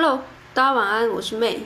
[0.00, 0.20] Hello，
[0.54, 1.56] 大家晚安，我是 May。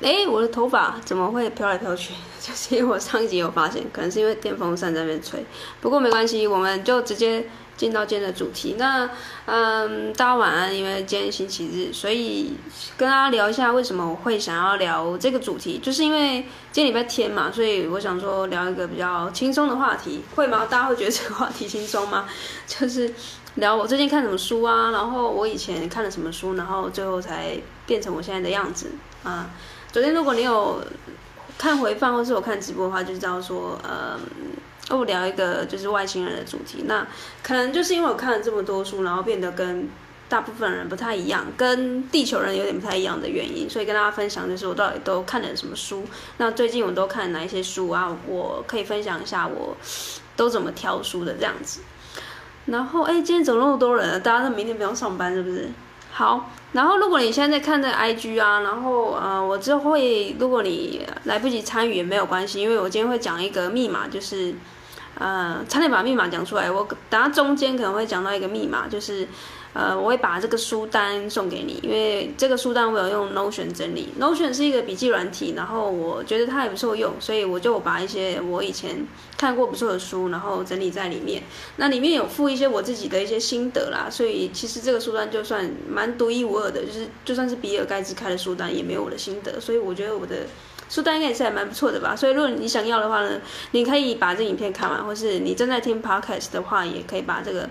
[0.00, 2.14] 哎，我的头发怎么会飘来飘去？
[2.40, 5.44] 就是因为我上一集有发现，可能是因为电风扇在那边吹。
[5.78, 7.46] 不过没关系，我们就直接
[7.76, 8.76] 进到今天的主题。
[8.78, 9.10] 那
[9.44, 12.54] 嗯，大家晚安，因为今天星期日，所以
[12.96, 20.66] 跟大家聊一下为什么我会想要聊这个主题，就是因为今天礼拜天嘛，所以我想说聊一个比较轻松的话题，会吗？
[20.70, 22.26] 大家会觉得这个话题轻松吗？
[22.66, 23.12] 就是。
[23.58, 28.92] 聊我最近看什么书啊，然后我以前看了什么书，然后最后才变成我现在的样子
[29.24, 29.50] 啊。
[29.90, 30.80] 昨天如果你有
[31.58, 34.16] 看回放或是我看直播的话，就知道说，呃，
[34.90, 36.84] 我聊一个就是外星人的主题。
[36.86, 37.04] 那
[37.42, 39.88] 可能就是因为我看了这么多书，然后变得跟
[40.28, 46.04] 大部分人不太一样，跟地球人有点不太一样的原因，所以跟大家分享就是我到底都看了什么书。
[46.36, 48.16] 那最近我都看哪一些书啊？
[48.28, 49.76] 我可以分享一下我
[50.36, 51.80] 都怎么挑书的这样子。
[52.70, 54.22] 然后，哎，今天怎么那么多人？
[54.22, 55.68] 大家都明天不用上班，是不是？
[56.12, 64.54] 好，然后如果你现在在看这 IG 啊，然后呃，我之后会，如果你来不及参与也没有关系，因为我今天会讲一个密码，就是
[65.18, 66.70] 呃，差点把密码讲出来。
[66.70, 69.26] 我等下中间可能会讲到一个密码，就是。
[69.74, 74.08] 呃，我会把这个书单送给你，因为这个书单我有用 Notion 整理。
[74.18, 81.42] Notion 是一个笔记软体，然后我觉得它也不错用，所以我就把一些我以前看过不错的书，然后整理在里面。
[81.76, 90.46] 那里面有附一些我自己的一些心得啦，所以其实这个书单就算蛮独一无二的，就是就算是比尔盖茨开的书单也没有我的心得，所以我觉得我的
[90.88, 92.16] 书单应该也是还蛮不错的吧。
[92.16, 93.40] 所以如果你想要的话呢，
[93.72, 97.68] 你可以把这影片看完，或是你正在听 Podcast 的话，也可以把这个。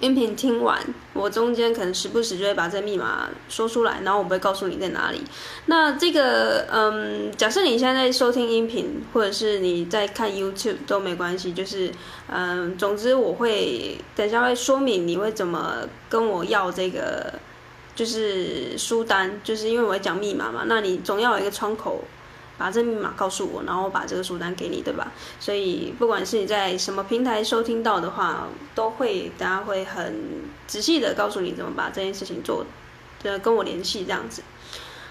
[0.00, 0.78] 音频听完，
[1.12, 5.22] 我中间可能时不时就会把这密码说出来，然后我不会告诉你在哪里。
[5.66, 11.90] 那这个，嗯，假设你现在在收听音频，或者是你在看 YouTube 都没关系，就是，
[12.28, 15.76] 嗯，总之我会等下会说明你会怎么
[16.08, 17.32] 跟我要这个，
[17.94, 22.02] 就是书单，就是因为我会讲密码嘛，那你总要有一个窗口。
[22.60, 25.10] 把这密码告诉我，然后我把这个书单给你，对吧？
[25.40, 30.14] 所以不管是你在什么平台收听到的话，都会大家会很
[30.66, 32.66] 仔细的告诉你怎么把这件事情做，
[33.22, 34.42] 呃，跟我联系这样子。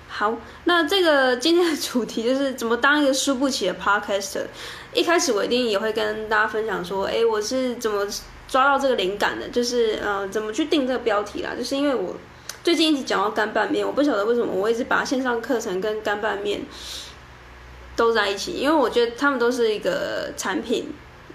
[0.08, 4.46] 好，那这个今天的主题就是怎么当一个输不起的 podcaster。
[4.94, 8.08] 一开始我一定也会跟大家分享说，哎，我是怎么
[8.48, 11.52] 抓到这个灵感的，就是呃，怎么去定这个标题啦。
[11.58, 12.16] 就是因为我
[12.64, 16.62] 最近一直讲到干拌面，我不晓得为什么我一直把线上课程跟干拌面。
[18.00, 20.86] 都在一起，因为我觉得他们都是一个产品，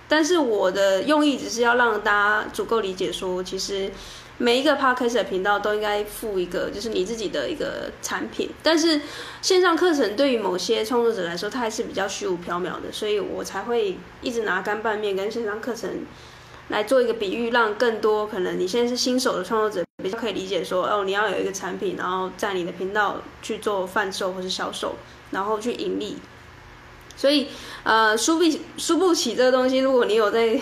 [0.08, 3.90] 但是我的用意只是要让大家足够理解说，其实
[4.38, 8.48] 每一个 podcast 的频道都应该附一个，就是你自己的一个产品。
[8.62, 8.98] 但是
[9.42, 16.06] 线上课程对于某些创作者来说，它还是比较虚无缥缈的，所以我才会一直拿干拌面跟线上课程
[16.68, 24.94] 来做一个比喻，让更多可能你现在是新手的创作者比较可以理解说，哦，你要有一个产品，然后在你的频道去做贩售或是销售，
[25.30, 26.16] 然后去盈利。
[27.16, 27.48] 所以，
[27.84, 29.78] 呃，输不起，输不起这个东西。
[29.78, 30.58] 如果你有在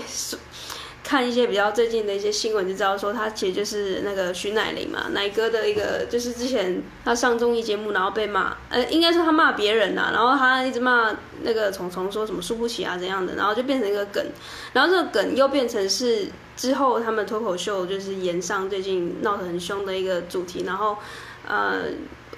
[1.05, 14.25] 看一些比较最近的一些新闻，就知道说他其实就是那个徐乃麟嘛，乃哥的一个，就是之前他上综艺节目，然后被骂，呃，应该说他骂别人呐、啊，然后他一直骂那个虫虫说什么输不起啊怎样的，然后就变成一个梗，
[14.73, 20.97] 然后这个梗又变成是之后他们脱口秀就是炎上最近闹得很凶的一个主题，然后，
[21.47, 21.83] 呃。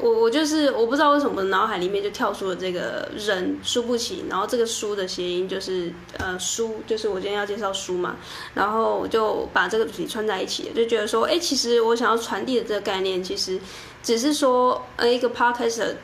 [0.01, 8.17] 我我就是我不知道为什么脑海里面就跳出了这个人输不起，然后这个书的谐音就是呃书，就是我今天要介绍书嘛，
[8.55, 13.61] 然后我就把这个主题串在一起，就觉得说，哎，其实我想要传递的这个概念，其实
[14.03, 15.95] 只是说呃一个 podcast，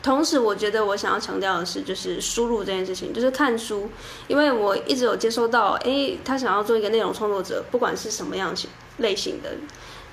[0.00, 3.90] 同时我觉得我想要强调的是，就是输入这件事情，就是看书，
[4.28, 9.50] 因为我一直有接收到，哎，他想要做一个内容创作者，不管是什么样型类型的。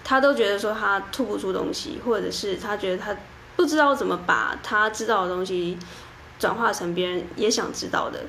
[0.10, 3.16] 他都觉得说他吐不出东西，或者是他觉得他
[3.56, 5.78] 不知道怎么把他知道的东西
[6.40, 8.20] 转化成别人也想知道的，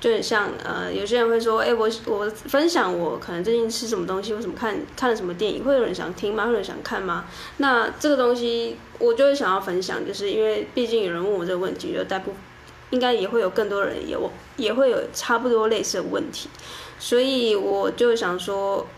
[0.00, 6.46] 就很像呃，有些人会说，哎，我我分享我可能最近吃什么东西，或什么看看了什么电影，会有人想听吗？
[6.46, 7.26] 会有人想看吗？
[7.58, 12.34] 那这个东西我就会想要分享，就是因为毕竟有人问我这个问题，就大部
[12.90, 16.48] 应该也会有更多人有也会有差不多类似的问题，
[16.98, 18.84] 所以我就想说。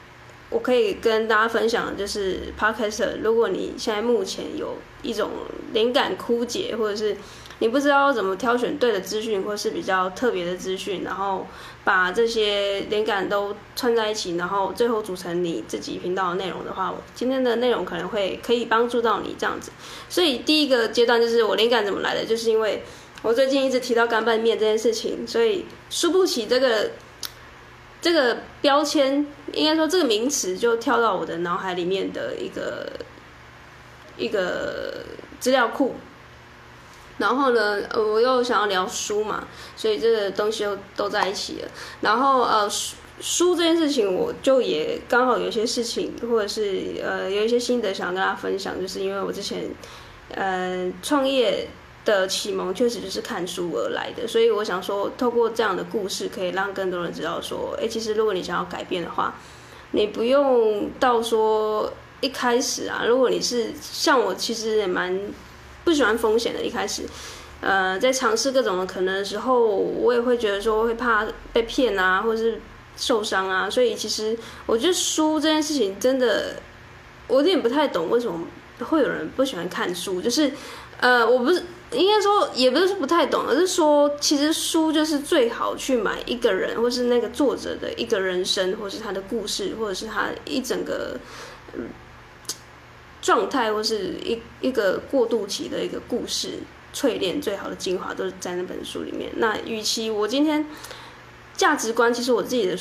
[0.51, 5.31] 我可以跟大家分享的就是，Podcaster，如果你现在目前有一种
[5.73, 7.17] 灵感枯竭，或者是
[7.61, 11.47] 你不知道怎么挑选对的资讯，或是比较特别的资讯，然后
[11.85, 19.71] 把这些灵感都串在一起，然后最后组成你自己频道的内容的话，我今天的内容可能会可以帮助到你这样子。
[20.09, 22.83] 所以第一个阶段就是我灵感怎么来的，就是因为
[23.23, 26.91] 我最近一直提到干拌面这件事情，所以输不起这个。
[28.01, 32.89] 这个标签应该说这个名词就跳到我的脑海里面的一个
[34.17, 35.05] 一个
[35.39, 35.95] 资料库。
[37.19, 41.69] 然后呢，我又想要聊书嘛，所以这个东西又都在一起了。
[42.01, 49.69] 然后呃，书书这件事情，我就也刚好有些事情，或者是呃有一些心得想要跟大家分享，就是因为我之前
[50.35, 51.69] 呃创业
[52.05, 59.35] 的启蒙确实就是看书而来的，所以我想说，透过这样的故事，可以让更多人知道说，哎，其实如果你想要改变的话，
[59.93, 65.21] 你不用到说一开始啊，如果你是像我，其实也蛮。
[65.83, 67.05] 不喜欢风险的，一开始，
[67.63, 72.61] 呃，在尝试各种的可能的时候，我也会觉得说会怕被骗啊，或者是
[72.99, 76.57] 受伤啊，所以其实我觉得书这件事情真的，
[77.29, 78.47] 我有点不太懂为什么
[78.81, 80.53] 会有人不喜欢看书，就是，
[81.01, 91.19] 呃，我不是应该说也不是不太懂，而是说其实书就是最好去买一个人或是那个作者的一个人生，或是他的故事，或者是他一整个，
[93.21, 96.61] 状态或是一一个过渡期的一个故事
[96.95, 99.31] 淬炼，最好的精华都是在那本书里面。
[99.37, 100.65] 那与其我今天
[101.57, 102.79] 价值观，其实我自己的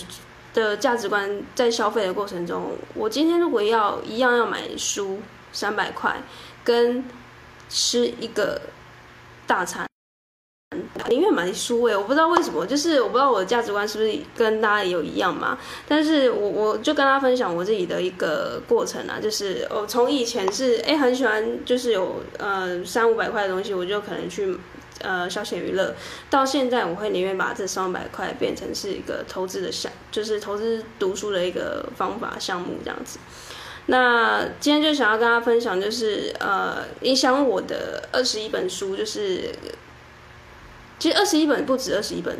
[0.53, 5.19] 的价值观在消费的过程中，我今天如果要一样要买书
[5.51, 6.21] 三百块，
[6.63, 7.03] 跟
[7.69, 8.61] 吃一个
[9.49, 9.83] 大餐。
[11.09, 15.57] 宁愿买书诶，我不知道为什么，就是我不知道我的价值观是不是跟大家有一样嘛。
[15.87, 24.55] 但是我我就跟大家分享我自己的一个过程啊，就是我从以前是诶很喜欢，就是有呃三五百块的东西，我就可能去
[25.01, 25.95] 呃消遣娱乐，
[26.29, 33.17] 到现在我会宁愿把这三五百块变成是一个投资的项，就是投资读书的一个方法项目这样子。
[33.89, 39.51] 那今天就想要跟大家分享，就是呃影响我的二十一本书，就是。
[41.01, 42.37] 其实二十一本不止二十一本，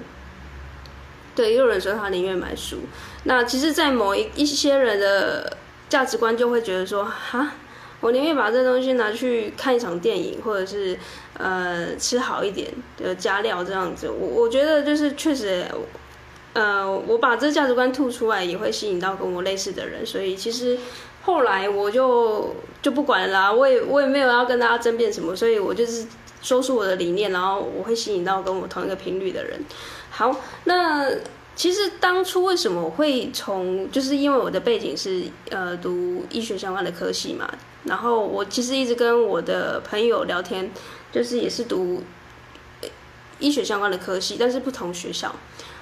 [1.34, 2.80] 对，也有人说他宁愿买书。
[3.24, 5.56] 那其实，在某一一些人的
[5.88, 7.54] 价值观就会觉得说，哈，
[8.02, 11.00] 我宁愿把这东西拿去看一场电影，或者是
[11.38, 14.10] 呃吃好一点的加料这样子。
[14.10, 15.64] 我我觉得就是确实，
[16.52, 20.06] 呃，我把这价值观吐出来，也会吸引到跟我类似的人。
[20.06, 20.78] 所以其实
[21.22, 26.06] 后来我就就不管了啦，我也我也没有要跟大家争辩什么，所以我就是。
[26.42, 29.60] 说出我的理念，然后我会吸引到跟我同一个频率的人。
[30.10, 30.34] 好，
[30.64, 31.06] 那
[31.54, 37.46] 其实当初为什么会从，就是因为我的背景是呃读医学相关的科系嘛，
[37.84, 40.72] 然后我其实一直跟我的朋友聊天，
[41.12, 42.02] 就是也是读
[43.40, 45.36] 医学相关的科系，但是不同学校。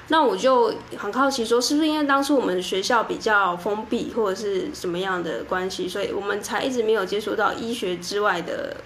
[0.10, 8.78] 那我就很好奇，说是不是因为当初我们学校比较封闭，或者是什么样的关系，所以我们才一直没有接触到医学之外的。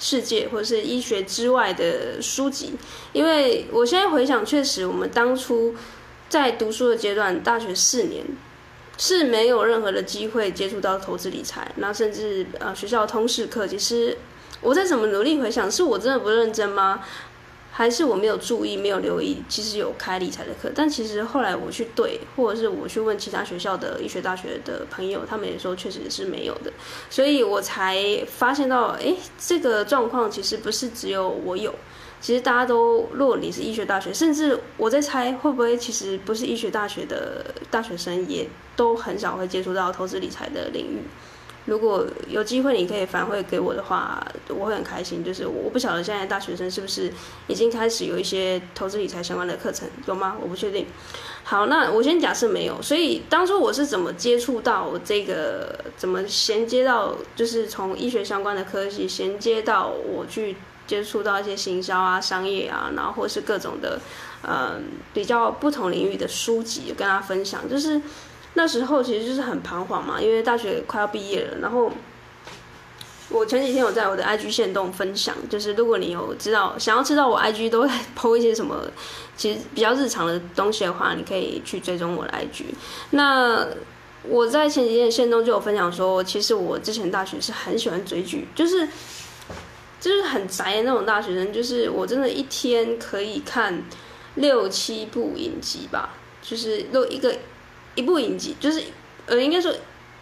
[0.00, 2.76] 世界或者是医学之外的书籍，
[3.12, 5.74] 因为我现在回想，确实我们当初
[6.28, 8.24] 在读书的阶段，大学四年
[8.96, 14.16] 是没有任何的机会接触到投资理财，那甚至呃学校通识课，其实
[14.60, 17.02] 我再怎么努力回想，是我真的不认真吗？
[17.78, 26.72] 还是我没有注意，没有留意，其实有开理财的课，但其实后来我去对，或者是我去问其他学校的医学大学的朋友，他们也说确实是没有的，
[27.08, 27.96] 所以我才
[28.26, 31.72] 发现到，哎，这个状况其实不是只有我有，
[32.20, 38.44] 其实大家都，如果你是医学大学，甚至我在猜会不会其实不是医学大学的大学生，也
[38.74, 40.98] 都很少会接触到投资理财的领域。
[41.68, 45.22] 如果有机会，你可以反馈给我的话，我会很开心。
[45.22, 47.12] 就是我不晓得现在大学生是不是
[47.46, 50.34] 已经开始有一些投资理财相关的课程，有吗？
[50.40, 50.86] 我不确定。
[51.44, 52.80] 好，那我先假设没有。
[52.80, 60.56] 所以当初我是怎么接触到这个，怎么衔接到，就是从医学相关的科系衔接到我去
[60.86, 64.00] 接触到一些行销啊、商业啊，然后或是各种的，
[64.42, 68.00] 嗯，比较不同领域的书籍，跟大家分享，就是。
[68.54, 71.58] 那时候其实就是很彷徨嘛，因为大学快要毕业了。
[71.60, 71.92] 然后
[73.28, 78.82] 我前几天有在我的 IG 线动分享，就是如果你有知道想要知道我 IG 都在 po 一些什么，
[79.36, 82.64] 其实比较日常的东西的话，你可以去追踪我的 IG。
[83.10, 83.64] 那
[84.24, 88.88] 我在前几天的限动就有分享说，其实我之前大学是很喜欢追剧，就是
[90.00, 93.84] 就是很宅的那种大学生，就是我真的一天可以看
[94.34, 97.32] 六七部影集吧，就是都一个。
[97.98, 98.80] 一部影集就是，
[99.26, 99.74] 呃，应该说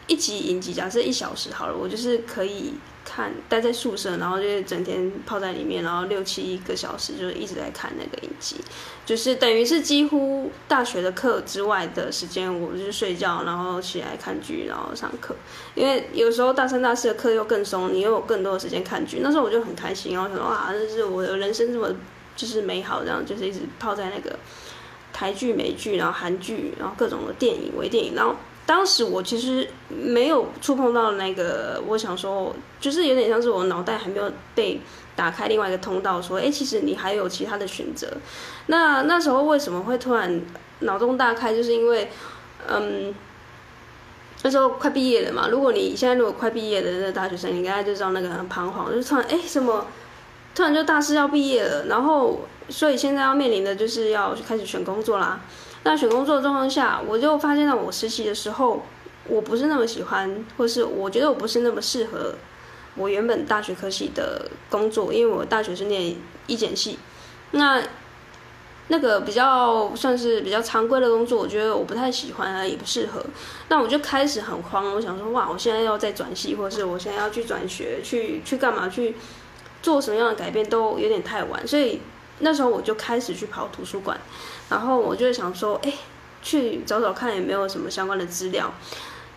[0.06, 2.72] 一集影集，假设一小时好了，我就是可以
[3.04, 8.56] 看，待在宿舍，然后就整天泡在里面，然后六七个小时就一直在看那个影集，
[9.04, 15.36] 就是等于是几乎大学的课之外的时间，我就是睡觉，然后起来看剧，然后上课。
[15.74, 21.92] 因为有时候大三、大四的课又更松，你又有更多的时间看剧，那时候我就很开心，然后想说哇，这是我的人生这么
[22.34, 24.38] 就是美好，这样就是一直泡在那个。
[25.16, 34.78] 台剧、美剧，然后韩剧，然后各种的电影、微电影，然后当时我其实没有触碰到那个，我想说，就是有点像是我脑袋还没有被
[35.16, 38.06] 打开另外一个通道，说，哎，其实你还有其他的选择。
[38.66, 40.42] 那那时候为什么会突然
[40.80, 41.54] 脑洞大开？
[41.56, 42.10] 就是因为，
[42.68, 43.14] 嗯，
[44.42, 45.48] 那时候快毕业了嘛。
[45.50, 49.86] 如果你现在如果快毕业的那大学生，你应该就知道那个很彷徨，就是突然，哎，什么，
[50.56, 55.38] 突然就大四要毕业了，然后所以现在要面临的就是要开始选工作啦。
[55.84, 58.82] 那选工作的状况下，我就发现到我实习的时候，
[59.28, 62.34] 我不是那么喜欢，或是我觉得我不是那么适合
[62.94, 66.98] 我原本大学科系的工作，因为我大学是念医检系，
[67.50, 67.82] 那
[68.88, 73.22] 那个比较算是比较常规的工作，我觉得我不太喜欢啊，也不适合。
[73.68, 79.14] 那我就开始很慌，我想说，哇，我现在要再转系，或是我现在要去转学，去去干嘛，去
[79.86, 82.00] 做什么样的改变，都有点太晚，所以。
[82.40, 84.14] 那时候我就开始去跑图书馆，
[84.68, 85.90] 然后我就想说，哎，
[86.42, 88.74] 去找找看有没有什么相关的资料。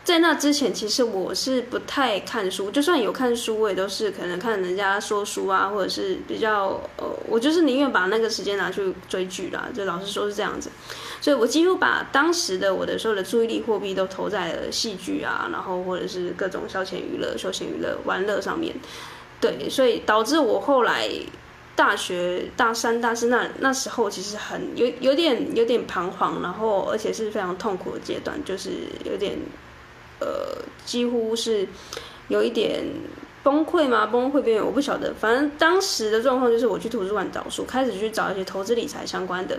[0.04, 9.70] 在那之前，其实我是不太看书，就算有看书，我也都是可能看人家说书啊，或者是比较呃，我就是宁愿把那个时间拿去追剧啦。
[9.74, 10.70] 就老实说是这样子，
[11.22, 18.76] 所以我几乎把当时的我的所有的注意力货币都投在了戏剧啊，然后或者是各种消遣娱乐、休闲娱乐、玩乐上面。
[19.42, 21.10] 对，所以导致我后来。
[21.76, 28.72] 大学大三、大四那那时候，其实很有有点有点彷徨，然后而且是非常痛苦的阶段，就是
[29.06, 29.38] 有点
[30.20, 31.66] 呃，几乎是
[32.28, 32.84] 有一点
[33.44, 34.08] 崩溃吗？
[34.08, 35.14] 崩溃边缘，我不晓得。
[35.18, 39.58] 反正当时的状况就是，我去图书馆找书，开始去找一些投资理财相关的。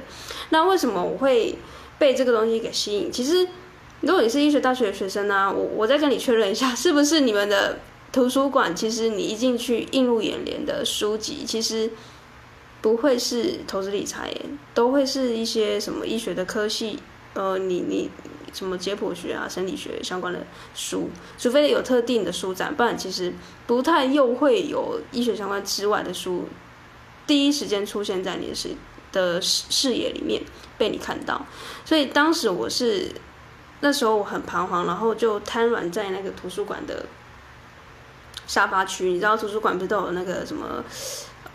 [0.51, 1.55] 那为什么我会
[1.99, 3.11] 被这个东西给吸引？
[3.11, 3.49] 其实，
[4.03, 7.79] 如果你是医学大学的学生呢、我我再跟你确认一下，是不是你们的
[8.13, 8.75] 图书馆？
[8.75, 11.91] 其实你一进去映入眼帘的书籍，其实。
[12.83, 14.35] 不会是投资理财，
[14.73, 16.99] 都会是一些什么医学的科系，
[17.35, 18.11] 呃，你你
[18.55, 23.35] 什么解剖学啊、生理学相关的书，除非有特定的书展，不然其实
[23.67, 26.49] 不太又会有医学相关之外的书，
[27.27, 28.71] 第一时间出现在你的视
[29.13, 30.41] 的视视野里面
[30.79, 31.45] 被你看到。
[31.85, 33.09] 所以当时我是
[33.81, 37.05] 那时候我很彷徨，然后就瘫软在那个图书馆的
[38.51, 40.83] 沙发区，你知道图书馆不是都有那个什么？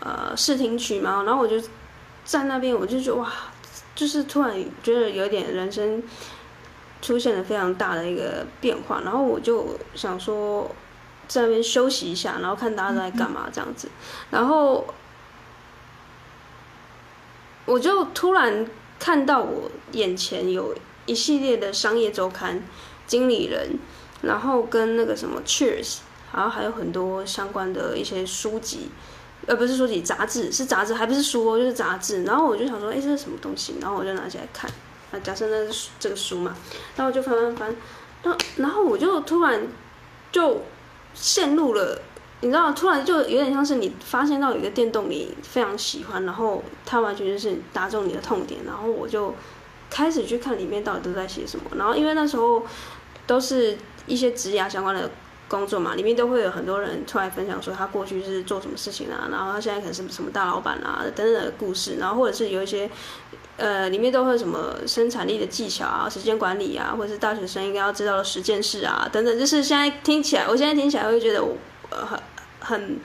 [0.00, 1.60] 呃，视听区吗，然后我就
[2.24, 3.30] 在那边，我就觉得哇，
[3.94, 6.02] 就是突然觉得有点人生
[7.02, 10.70] 出现了非常大的一个变化，然后我就想说
[11.26, 13.88] 在那边休息一下，然后看大家都在干嘛这样子，
[14.30, 14.86] 然后
[17.64, 18.66] 我就突然
[18.98, 20.74] 看到我眼前有
[21.04, 22.62] 一系列的商业周刊、
[23.06, 23.78] 经理人，
[24.22, 25.98] 然后跟那个什么 Cheers，
[26.36, 28.90] 然后还有很多相关的一些书籍。
[29.48, 32.24] 而不是书籍，杂志是杂志，还不是书哦，就是杂志。
[32.24, 33.76] 然后我就想说，哎，这是什么东西？
[33.80, 34.68] 然后我就拿起来看。
[35.12, 36.56] 啊，假设那是这个书嘛，
[36.96, 37.76] 然后我就翻翻翻，
[38.24, 39.62] 然然后我就突然
[40.32, 40.62] 就
[41.14, 42.00] 陷入了，
[42.40, 49.32] 你知道，突然就有点像是你发现到一个电动你非常喜欢，然后它完全就是打中你的痛点，然后我就
[49.88, 51.66] 开始去看里面到底都在写什么。
[51.76, 52.64] 然后因为那时候
[53.28, 53.78] 都是
[54.08, 55.08] 一些职涯相关的。
[55.48, 62.90] 工作嘛，里面都会有很多人出来分享说他过去是做什么事情啊，然后他现在可能是什么大老板啊等等的故事，然后或者是有一些，
[63.56, 71.56] 呃，里面都会有什么生产力的技巧啊、时间管理啊，或者是大学生应该要知道的十件事啊等等，就是现在听起来，我现在听起来会觉得我
[71.90, 72.20] 呃很。
[72.58, 72.98] 很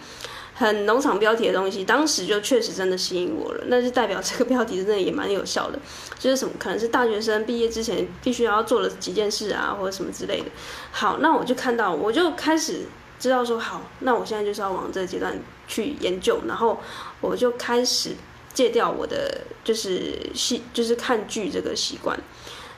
[0.61, 3.63] 很农场标题的东西，当时就确实真的吸引我了。
[3.65, 5.79] 那就代表这个标题真的也蛮有效的，
[6.19, 10.45] 就是什么可能是大学生毕业之前必须要做的几件事啊，或者什么之类的。
[10.91, 12.83] 好，那我就看到，我就开始
[13.19, 15.35] 知道说，好，那我现在就是要往这个阶段
[15.67, 16.79] 去研究，然后
[17.19, 18.11] 我就开始
[18.53, 22.19] 戒掉我的就是习，就是看剧这个习惯。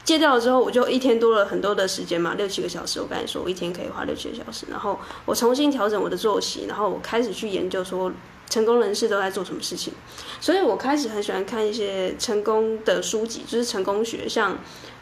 [0.03, 2.99] 戒掉了之后，我就一天多了很多的时间嘛，六七个小时。
[2.99, 4.65] 我跟你说，我一天可以花六七个小时。
[4.69, 8.11] 然后我重新调整我的作息，然后我开始去研究说
[8.49, 9.93] 成功人士都在做什么事情。
[10.41, 14.57] 所以我开始很喜欢看一些成功的书籍，就是成功学，像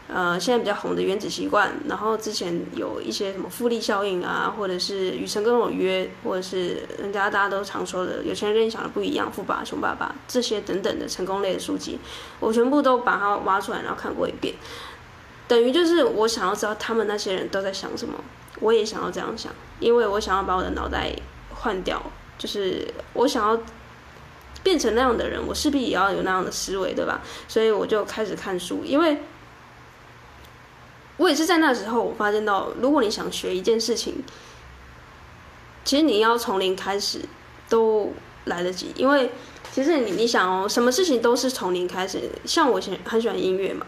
[0.08, 11.98] 呃现在比较红的《原子习惯》，然后之前有一些什么复利效应啊，或者是与成功有约，或者是人家大家都常说的有钱人跟你想的不一样，富爸爸穷爸爸这些等等的成功类的书籍，
[12.40, 14.54] 我全部都把它挖出来，然后看过一遍。
[15.52, 18.18] 等于就是我想要知道他们那些人都在想什么，
[18.62, 21.14] 我也想要这样想，因为我想要把我的脑袋
[21.54, 22.02] 换掉，
[22.38, 23.62] 就是我想要
[24.64, 27.20] 变成那样的人，我势必也要有那样的思维，对吧？
[27.50, 29.18] 所以我就开始看书，因为
[31.18, 34.24] 我也是在那时候，我发现到，如果你想学一件事情，
[35.84, 37.20] 其实你要从零开始
[37.68, 38.14] 都
[38.46, 39.30] 来得及，因为
[39.74, 43.86] 其实你你想哦，什么事情都是从零开始，像我喜很喜欢音乐嘛。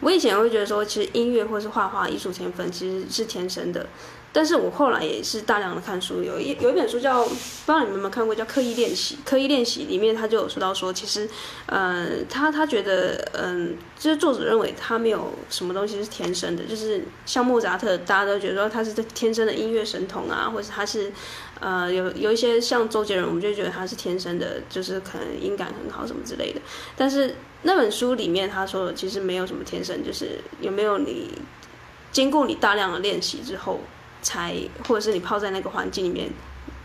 [0.00, 3.86] 我以前会觉得说，其实音乐或是画画艺术天分其实是天生的。
[4.32, 9.16] 但是我后来也是大量的看书，有一有一本书叫，不知道你们有没有看过，叫《刻意练习》。
[9.28, 11.28] 刻意练习里面他就有说到说，其实，
[11.66, 21.12] 呃，他他觉得，嗯，就是作者认为他没有什么东西是天生的，就是像莫扎特，大家都觉得说他是天生的音乐神童啊，或者他是，
[21.58, 26.60] 呃，有有一些像周杰伦，我们就觉得他是天生的，就是可能音感很好什么之类的。
[26.96, 31.30] 但是那本书里面他说的其实没有什么天生，就是有没有你
[32.12, 33.80] 经过你大量的练习之后。
[34.22, 34.54] 才，
[34.86, 36.30] 或者是你泡在那个环境里面，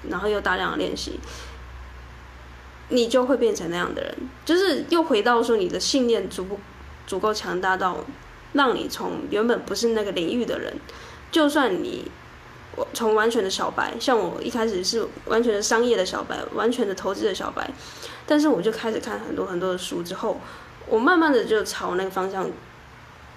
[0.10, 1.20] 然后又大量的练习，
[2.88, 4.16] 你就会变成那样的人。
[4.46, 6.58] 就是又回到说，你的信念足不
[7.06, 8.06] 足够强大到，
[8.54, 10.74] 让你从原本不是那个领域的人，
[11.30, 12.10] 就算你
[12.78, 17.70] 我从完全的小白，像我一开始是完全的商业的小白，完全的投资的小白，
[18.26, 20.40] 但是我就开始看很多很多的书之后，
[20.88, 22.50] 我慢慢的就朝那个方向，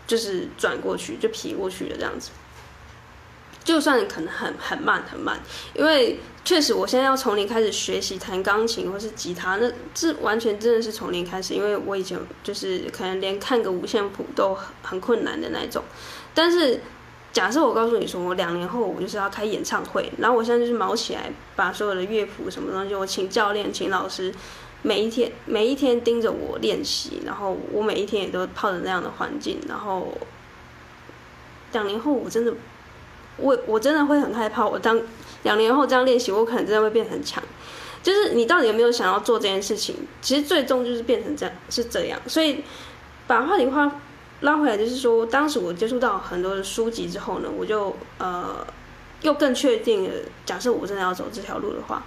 [0.06, 2.30] 就是转过去，就劈过去了这样子。
[3.64, 5.38] 就算可能很很慢很慢，
[5.74, 15.84] 因为确实我现在要从零开始学习弹钢琴或是吉他，那这完全真的是从零开始，因为我以前就是可能连看个五线谱都很困难的那种。
[16.32, 16.80] 但是
[17.30, 24.32] 假设我告诉你说，我两年后我就是要开演唱会，然后我现在就是卯起来，把所有的乐谱什么东西，我请教练、请老师，
[24.82, 30.12] 每一天每一天盯着我练习，然后我每一天也都泡着那样的环境，然后
[31.72, 32.52] 两年后我真的。
[33.40, 35.00] 我我真的会很害怕，我当
[35.44, 37.40] 两年后这样练习，我可能真的会变很强。
[38.02, 39.94] 就是你到底有没有想要做这件事情？
[40.20, 42.20] 其实最终就是变成这样，是这样。
[42.26, 42.64] 所以
[43.28, 44.00] 把话题话
[44.40, 48.66] 拉回来，就是说，当时我接触到很多的书籍之后呢，我就呃
[49.20, 50.10] 又更确定了，
[50.44, 52.02] 假设我真的要走这条路的话，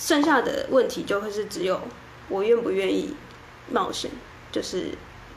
[0.00, 1.80] 剩下的问题就会是只有
[2.28, 3.14] 我愿不愿意
[3.70, 4.10] 冒险，
[4.50, 4.86] 就是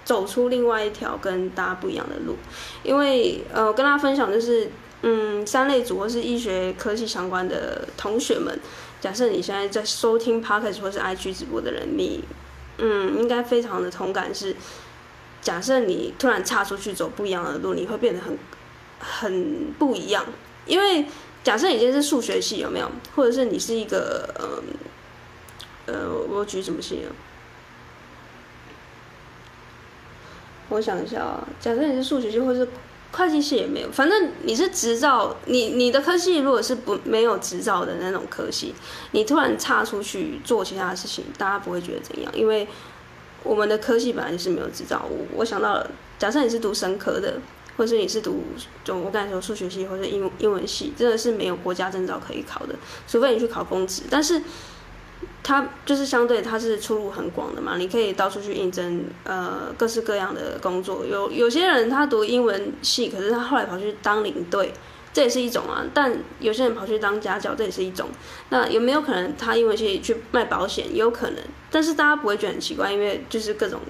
[0.03, 2.37] 走出另外一条跟大家不一样的路。
[2.81, 4.71] 因为呃，我跟大家分享就是。
[5.05, 8.57] 嗯，三类组或是医学科技相关的同学们，
[9.01, 12.23] 假设你现在在收听 Podcast 或是 IG 直播的人，你
[12.77, 14.55] 嗯应该非常的同感是，
[15.41, 18.37] 假设你突然岔出去走不一样的路，你会变得很
[18.97, 20.23] 很不一样。
[20.65, 21.05] 因为
[21.43, 22.89] 假设你今天是数学系，有没有？
[23.15, 24.63] 或者是你是一个呃
[25.93, 27.11] 呃，我举什么系啊？
[30.69, 32.67] 我想一下啊，假设你是数学系，或是
[33.11, 38.73] 会计系也没有，反正你是执照，你你的科系如果是不没有执照的那种科系，
[39.11, 42.67] 你突然岔出去做其他的事情，大家不会觉得怎样，因为
[43.43, 45.05] 我们的科系本来就是没有执照。
[45.07, 47.39] 我我想到了，假设你是读生科的，
[47.77, 48.43] 或是你是读
[48.83, 52.75] 就我刚才说数学系或者英英文系，真的是没有国家证照可以考的，
[53.07, 54.41] 除非你去考公职，但是。
[55.45, 61.05] 它就是相对，它是出路很广的嘛，你可以到处去应征，呃，各式各样的工作。
[61.05, 64.73] 有有些人他读英文系，可是他后来跑去当领队，
[65.11, 65.83] 这也是一种啊。
[65.93, 68.07] 但有些人跑去当家教，这也是一种。
[68.51, 70.85] 那有没有可能他英文系去卖保险？
[70.93, 71.37] 也有可能，
[71.69, 73.81] 但是大家不会觉得很奇怪，因为就是各种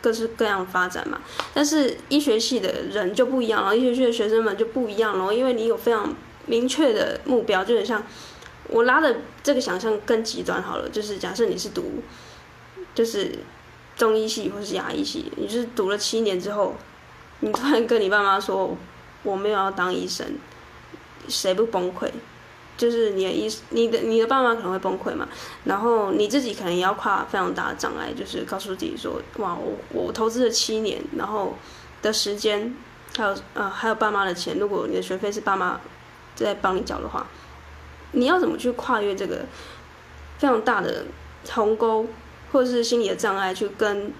[0.00, 1.20] 各式各样发展嘛。
[1.52, 6.14] 但是医学系的人就不一样了，医学系的学生们就不一样了，因为你有非常
[6.46, 8.02] 明确的目标，就很像。
[8.72, 12.04] 我拉的这个想象更极端好了，就是假设你是读，
[12.94, 13.36] 就是
[13.96, 16.76] 中医系或是牙医系，你是读了七年之后，
[17.40, 18.76] 你突然跟你爸妈说
[19.24, 20.24] 我没有要当医生，
[21.26, 22.08] 谁不崩溃？
[22.80, 25.28] 就是你的医，你的你的爸妈可能会崩溃嘛，
[25.64, 31.54] 然后你自己可能也要跨非常大的障碍，就是告诉自己说，哇，我我投资了七年，然后
[32.00, 32.74] 的时间，
[33.18, 35.78] 还有呃还有爸妈的钱，如果你的学费是爸妈
[36.34, 37.26] 在帮你缴的话。
[38.12, 39.44] 你要怎么去跨越这个
[40.36, 41.04] 非常大的
[41.52, 42.04] 鸿沟，
[42.50, 44.12] 或者是心理的障碍，去跟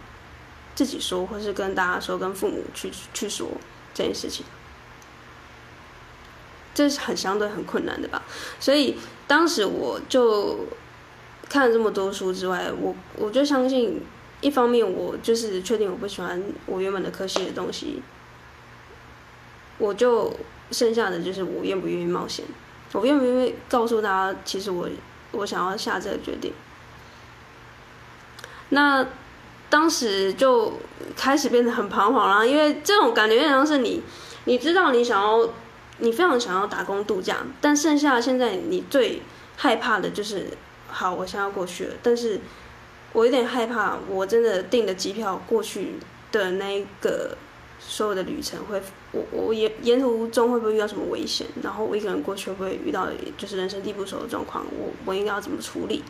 [0.77, 3.49] 自己说，或是跟大家说，跟父母去去说
[3.92, 4.44] 这件事情，
[6.81, 8.23] 这是很相对很困难的吧？
[8.59, 10.61] 所以当时我就
[11.47, 14.01] 看了这么多书之外，我我就相信，
[14.40, 18.01] 一方面我就是确定我不喜欢我原本的科系的东西，
[19.77, 20.35] 我就
[20.71, 22.47] 剩下的就是我愿不愿意冒险。
[22.93, 24.88] 我愿不愿意告诉大家，其实我
[25.33, 26.51] 我想要下这个决定。
[28.71, 29.07] 那
[29.69, 30.73] 当时就
[31.14, 34.03] 开始变得很彷徨啦，因为这种感觉有点像是你，
[34.45, 35.47] 你知道你想要，
[36.01, 39.23] 你非常想要打工度假，但剩下现在你最
[39.57, 40.49] 害怕的就是，
[40.89, 42.41] 好，我想要过去了，但是
[43.13, 45.95] 我有点害怕，我真的订的机票过去
[46.33, 47.37] 的那一个。
[47.83, 51.47] 所有的旅程会，我我沿沿途中会不会遇到什么危险？
[51.63, 53.09] 然后我一个人过去会不会遇到
[53.39, 54.67] 就是人生地不熟的状况？
[54.79, 56.05] 我我应该要怎么处理？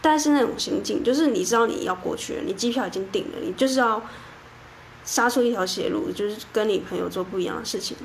[0.00, 4.00] 但是那种心境，就是你知道你要过去了，你机票已经订了，你就是要
[5.04, 7.96] 杀出一条血路，就是跟你朋友做不一样的事情。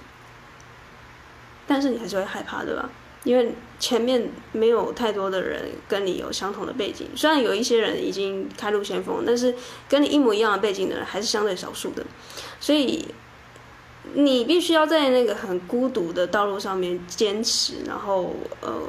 [1.67, 2.89] 但是你还是会害怕，对吧？
[3.23, 9.53] 因为前面没有太多的人跟你有相同的背景，虽然有一些人已经开路先锋，但是
[9.89, 12.05] 跟你一模一样的背景的人还是相对少数的，
[12.61, 13.05] 所以
[14.13, 18.81] 你必须要在那个很孤独的道路上面坚持，然后呃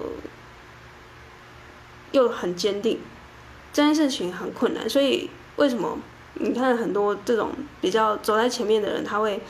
[2.12, 3.00] 又很坚定，
[3.72, 4.88] 这件事情很困难。
[4.88, 5.98] 所以为什么
[6.34, 9.40] 你看很多这种比较走在前面的人，他会？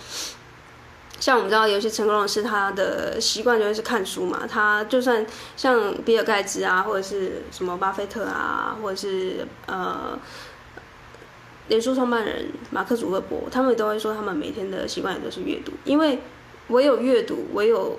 [1.20, 4.46] 像我们知道，有些成功人士，他的习惯就是看书嘛。
[4.48, 5.26] 他就算
[5.56, 10.16] 像比尔盖茨啊，或者是什么巴菲特啊，或者是呃，
[11.66, 16.20] 脸书创办人马克·祖克伯，他们都会说，他们每天的习惯也都是阅读，因为
[16.68, 17.98] 唯有阅读，唯有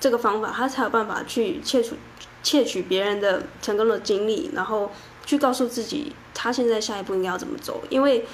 [0.00, 1.94] 这个方法，他才有办法去窃取
[2.42, 4.90] 窃取别人的成功的经历，然后
[5.26, 8.26] 去告诉自己他现在下一步应该要怎么走，因为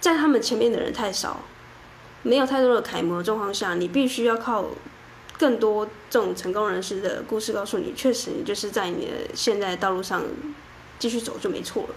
[0.00, 1.40] 在他们前面的人太少。
[2.26, 4.64] 没有太多的楷模的状况下，你必须要靠
[5.38, 10.24] 更多这种成功人士的故事告诉你，确实你就是在你的现在道路上
[10.98, 11.94] 继续走就没错了。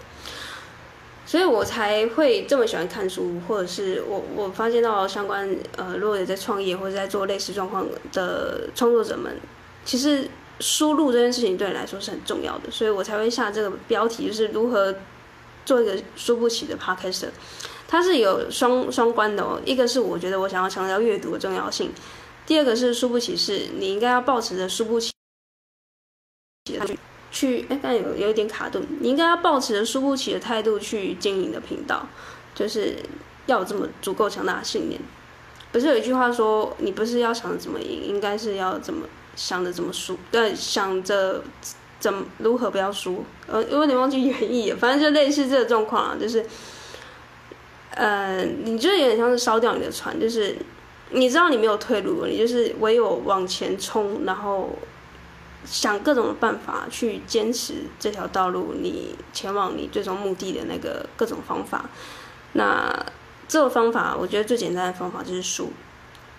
[1.26, 9.36] 所以我才会这么喜欢看书，或者是我我发现到相关呃，如果有在创业或者在做类似状况的创作者们，
[9.84, 10.28] 其实
[10.60, 14.94] 输入这件事情对你来说是很重要的，所以我才会下这个标题，就是如何
[15.64, 17.32] 做一个输不起的 p o d c a s t。
[17.92, 21.90] 它是有双双关的哦，一个是我觉得我想要强调阅读的重要性，
[22.46, 25.10] 第二个是输不起，是你应该要抱持着输不起
[26.66, 26.94] 的态度
[27.32, 32.06] 去，哎，但有有一点卡顿，你应该要抱持着输不起的态度去经营的频道，
[32.54, 32.94] 就是
[33.46, 35.00] 要有这么足够强大的信念。
[35.72, 41.42] 不是有一句话说，你不是要想着怎么赢，应该是要怎么想着怎么输，对，想着
[41.98, 46.46] 怎么如何不要输，呃，因为你忘记原意，反正就类似这个状况啊，就是。
[48.00, 50.56] 呃，你就有点像是烧掉你的船，就是
[51.10, 54.70] 你知道你没有退路，你就是唯有往前冲，然后
[55.66, 61.90] 想各种办法去坚持这条道路，你前往你最终目的的那个各种方法。
[62.54, 62.90] 那
[63.46, 65.70] 这个方法，我觉得最简单的方法就是书。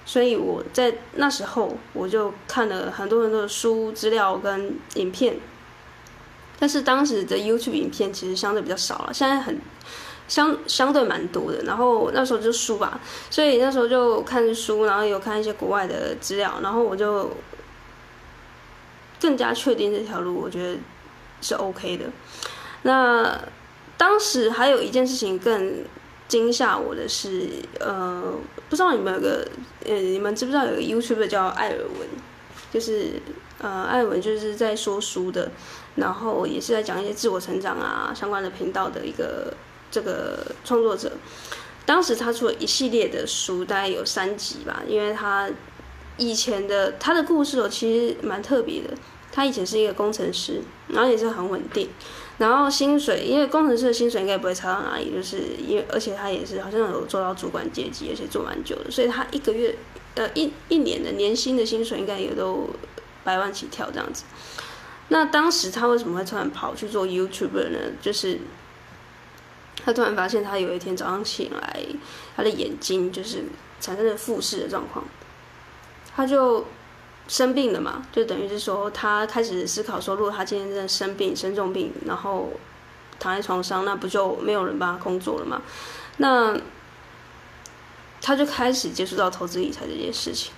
[0.04, 5.36] 所以我在那时候我就看了很多很多的书、资料跟影片，
[6.58, 9.62] 但是当时的 YouTube 影片其实相对比较少了，现在很。
[10.32, 17.30] 相相对蛮多的，然后那时候就书吧，所以那时候就看书，然后有看一些国外的资料，然后我就
[19.20, 20.80] 更加确定这条路，我觉得
[21.42, 22.06] 是 OK 的。
[22.84, 23.42] 那
[23.98, 25.84] 当时还有一件事情更
[26.30, 27.50] 惊吓我的是，
[27.82, 28.34] 呃，
[28.70, 29.46] 不知道你们有个，
[29.86, 32.08] 呃，你们知不知道有个 YouTube 叫艾尔文，
[32.72, 33.22] 就是
[33.60, 35.52] 呃，艾尔文就是在说书的，
[35.96, 39.54] 然后也是在讲一些自我成长啊相关的频道的一个。
[39.92, 41.12] 这个创作者，
[41.86, 44.82] 当时他出了一系列的书，大概有三集吧。
[44.88, 45.50] 因为他
[46.18, 48.90] 以前的他的故事哦，其实蛮特别的。
[49.34, 51.88] 他以前是一个工程师，然后也是很稳定，
[52.38, 59.74] 然后薪水，因为工程师的薪水应该不会差到哪里，就是因为而且他也是好像有做到主管阶级，而且做蛮久的，所以他一个月
[60.16, 62.70] 呃一一年的年薪的薪水应该也都
[63.24, 64.26] 百万起跳这样子。
[65.08, 67.80] 那当时他为什么会突然跑去做 YouTuber 呢？
[68.02, 68.38] 就是。
[69.84, 71.84] 他突然发现，他有一天早上醒来，
[72.36, 73.44] 他的眼睛就是
[73.80, 75.04] 产生了复视的状况，
[76.16, 76.66] 他就
[77.28, 82.50] 生病了嘛，就等于是说，他开始思考说，如果他今天真的生病、生重病，然后
[83.20, 85.62] 躺在床上，那不就没有人帮他工作了吗？
[86.18, 86.56] 那
[88.22, 90.52] 他就开始接触到投资理财这件事情，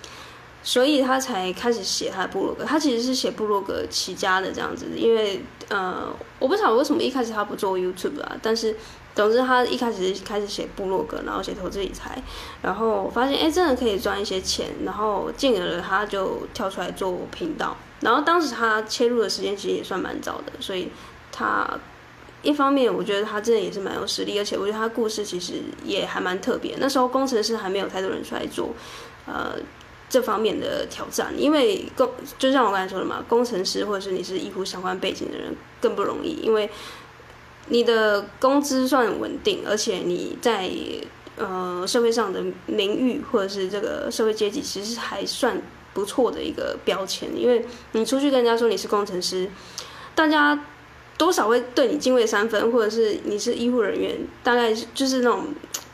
[0.63, 2.65] 所以他才开始写他的部落格。
[2.65, 8.75] 他其实是写部落格起家的这样子，因为呃，我不晓得为什么一开始他不做 YouTube 啊，但是。
[9.15, 12.19] 总之，他一开始开始写部落格，然后写投资理财，
[12.63, 17.78] 然后发现哎，真的可以赚一些钱，然后进而他就跳出来做频道。
[18.02, 20.89] 然后当时他切入的时间其实也算蛮早的，所以
[21.32, 21.69] 他
[22.41, 26.76] 一方面我觉得他真的也是蛮有实力，而且我觉得他故事其实也还蛮特别。
[26.80, 28.71] 那时候工程师还没有太多人出来做，
[29.28, 29.54] 呃，
[30.10, 36.67] 这方面的挑战，因为工就像我刚才说的嘛，工程师或者是你是医护相关背景的人更不容易，因为。
[37.69, 40.69] 你的工资算稳定，而且你在
[41.38, 45.62] 呃社会上的名誉或者是这个社会阶级，其实还算
[45.93, 47.30] 不错的一个标签。
[47.36, 49.49] 因为你出去跟人家说你是工程师，
[50.13, 50.65] 大家
[51.17, 55.45] 多少会对你敬畏三分，或者是你是医护人员，大概就是那种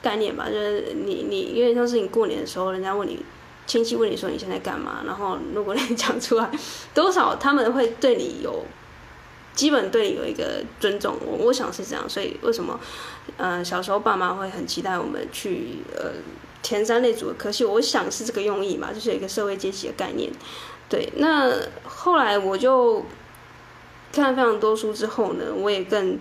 [0.02, 0.48] 概念吧。
[0.48, 3.20] 就是你你因为像是你过年的时候，人家问你
[3.68, 6.50] 亲戚问你说你现在干嘛，然后如果你讲出来，
[6.96, 8.66] 多少他们会对你有。
[9.60, 12.80] 基本对你有一个尊重，我我想是这样，所以为什么，
[13.36, 16.14] 呃，小时候爸妈会很期待我们去呃
[16.62, 20.32] 填三类组的科系，我想是这个用意嘛，就是有一个社会阶级的概念。
[20.88, 21.52] 对，那
[21.84, 23.04] 后来我就
[24.14, 26.18] 看了非常多书之后呢，我也更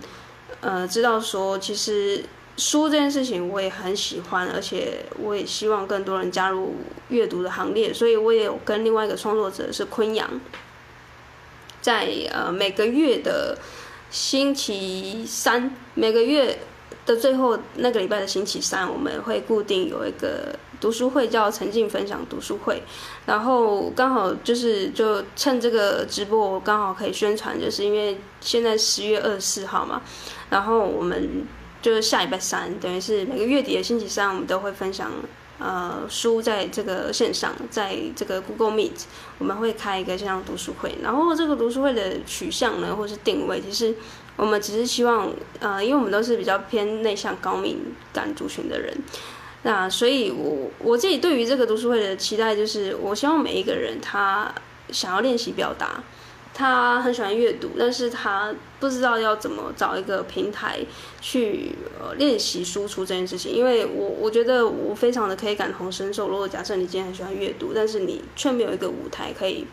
[0.61, 2.25] 呃知道说，其实
[2.57, 6.75] 书这件事情我也很喜欢，而且我也希望更多人加入
[7.11, 10.29] 阅读的行列，所以我也有跟另外一个创作者是昆阳。
[11.81, 13.57] 在呃每个月的
[14.11, 16.59] 星期三，每个月
[17.07, 22.83] 的最后那个礼拜的星期三，我们会固定有一个读书会，叫沉浸分享读书会。
[23.27, 30.03] 然后刚好就是就趁这个直播，我刚好可以宣传，就是因为现在十月二十四号嘛，
[30.51, 31.47] 然后我们
[31.81, 35.11] 就是下礼拜三，等于是每个月底的星期三，我们都会分享。
[35.59, 39.03] 呃，书在这个线上，在这个 Google Meet，
[39.39, 40.95] 我们会开一个线上读书会。
[41.03, 43.95] 然后这个读书会的取向呢，或是定位，其实
[44.37, 47.79] 我们只是希望，呃，因为我们都是比较偏内向、高敏
[48.13, 48.97] 感族群的人，
[49.65, 54.55] 那所以我我自己对于这个读书会的期待，就是我希望每一个人他
[54.91, 56.03] 想要练习表达。
[56.59, 60.81] 他很喜欢阅读，但是他不知道要怎么找一个平台
[61.21, 63.53] 去呃练习输出这件事情。
[63.53, 66.29] 因为我我觉得我非常的可以感同身受。
[66.29, 69.65] 如果假设你今天很喜欢阅读，但是你却没有一个舞台可以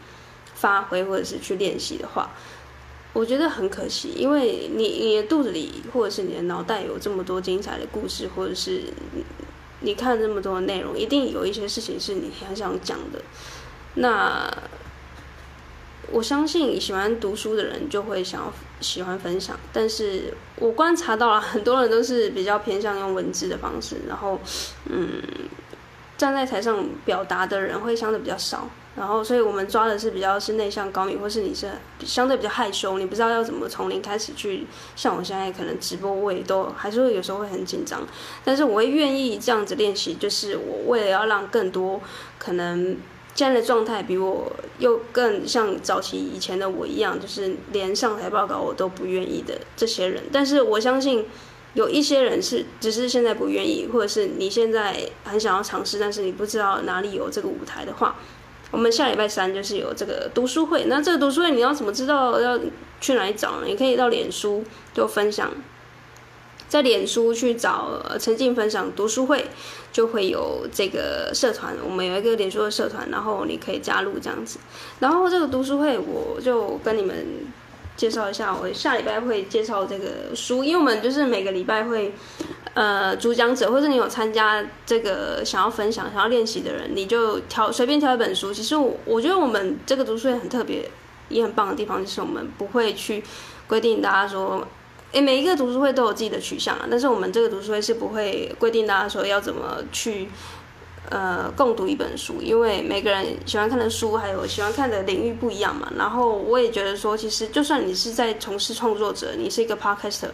[0.54, 2.30] 发挥或者是去练习的话，
[3.13, 4.13] 我觉得很可惜。
[4.15, 8.84] 因为你你的肚子里或者是你的脑袋有这么多精彩的故事，或者是
[9.80, 13.19] 你看这么多的内容，一定有一些事情是你很想讲的。
[13.95, 14.48] 那。
[16.12, 24.39] 我相信喜欢读书的人就会想要喜欢分享，但是我观察到了很多人都是比较偏向用文字的方式，然后，
[24.89, 25.22] 嗯，
[26.18, 31.72] 站在台上表达的人会相对比较少，然后，所以我们抓的是比较是内向高敏，或是你是
[32.06, 38.02] 相对比较害羞，你不知道要怎么从零开始去，像我现在可能直播我也都还是会有时候会很紧张，
[38.44, 42.00] 但是我会愿意这样子练习，就是我为了要让更多
[42.38, 42.96] 可能。
[43.36, 50.24] 现在的状态比我又更像早期以前的我一样，就是连上台报告我都不愿意的这些人。
[50.32, 51.26] 但是我相信
[51.74, 58.15] 有一些人是只是现在不愿意，或者是你现在很想要尝试，但是你不知道哪里有这个舞台的话，
[58.71, 60.86] 我们下礼拜三就是有这个读书会。
[60.86, 62.58] 那这个读书会你要怎么知道要
[63.02, 63.67] 去哪里找呢？
[63.67, 65.52] 你可以到脸书就分享。
[66.67, 69.45] 在脸书去找陈静分享读书会，
[69.96, 71.74] 就会有这个社团。
[71.82, 74.60] 我们有一个脸书的社团，然后你可以加入这样子。
[75.00, 77.16] 然后这个读书会，我就跟你们
[77.96, 78.54] 介绍一下。
[78.54, 82.14] 我下礼拜会介绍这个书，因为我们就是每个礼拜会，
[82.74, 88.54] 呃，主讲者或者你有参加这个想要分享、想要练习的人，你就挑随便挑一本书。
[88.54, 90.90] 其实我我觉得我们这个读书会很特别，
[91.30, 93.24] 也很棒的地方，就是我们不会去
[93.66, 94.68] 规定大家说。
[95.15, 100.28] 诶，每一个读书会都有自己的取向啊，但是我们这个读书会是不会规定大家说要怎么去，
[101.10, 105.89] 呃，共读一本书，因为每个人喜欢看的书还有喜欢看的领域不一样嘛。
[105.97, 110.28] 然后我也觉得说，其实就算你是在从事创作者，你是一个 podcaster，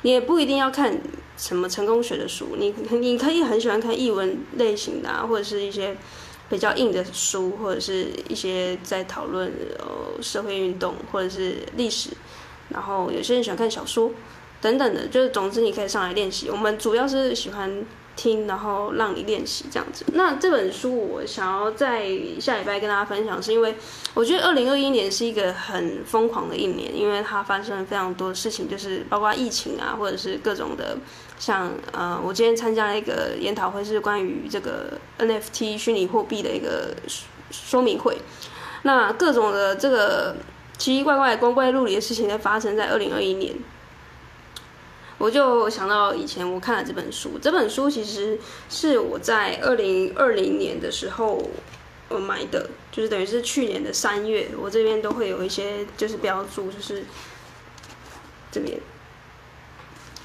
[0.00, 0.98] 你也不一定要看
[1.36, 5.94] 什么成功学的书，你你可以很喜欢看译文类型的啊，或者是一些
[6.48, 12.08] 比较硬的书，或者是一些在讨论呃社会运动或者是历史。
[12.74, 14.10] 然后有些人喜欢看小说，
[14.60, 16.50] 等等的，就是总之你可以上来练习。
[16.50, 20.04] 我们主要是喜欢听，然后让你练习这样子。
[20.14, 22.06] 那这本书我想要在
[22.40, 23.76] 下礼拜跟大家分享，是因为
[24.14, 30.96] 我觉得二零二一年是一个很疯狂的一年，因为它发生了非常多的事情，就是包括疫情啊，或者是各种的，
[31.38, 36.94] 像呃，我今天参加了一个研讨会，是关于这个 NFT 虚拟货币的一个
[37.50, 38.16] 说明会，
[38.82, 40.34] 那各种的这个。
[40.76, 43.54] 奇奇怪怪、光怪陆离的事情在发生在二零二一年，
[45.18, 47.38] 我就想到以前我看了这本书。
[47.40, 51.48] 这本书其实是我在二零二零年的时候
[52.08, 54.48] 我买的，就是等于是去年的三月。
[54.58, 57.04] 我这边都会有一些就是标注，就是
[58.50, 58.78] 这边。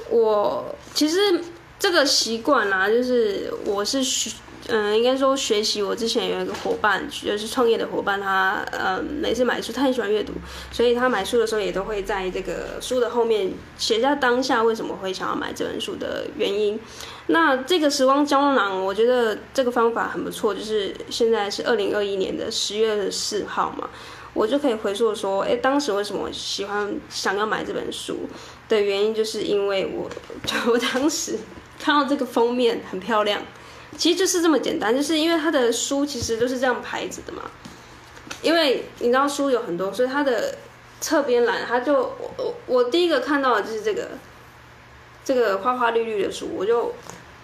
[0.10, 1.42] 我其实
[1.78, 4.32] 这个习惯啊，就是我是学。
[4.72, 5.82] 嗯，应该说学习。
[5.82, 10.34] 我之前有一个伙伴，就是创业的伙伴，他嗯每次买书，他很喜欢阅读，
[10.72, 16.80] 所以他买书的时候也都会在这个书的后面写下当下为什么会想要买这本书的原因。
[17.28, 20.54] 那这个时光胶囊，我觉得这个方法很不错。
[20.54, 23.90] 就是现在是二零二一年的十月四号嘛，
[24.34, 28.22] 我就可以回溯说，哎，当时为什么喜欢想要买这本书
[28.68, 30.10] 的原因，就是因为我
[30.46, 31.38] 就 我当时
[31.80, 33.42] 看到这个封面很漂亮。
[33.98, 37.44] 其实就是这么简单，就是因为他的书其实都是这样排着的嘛。
[38.42, 40.56] 因为你知道书有很多，所以他的
[41.02, 44.12] 侧边栏，他就我我我第一个看到的就是这个
[45.26, 46.94] 这个花花绿绿的书，我就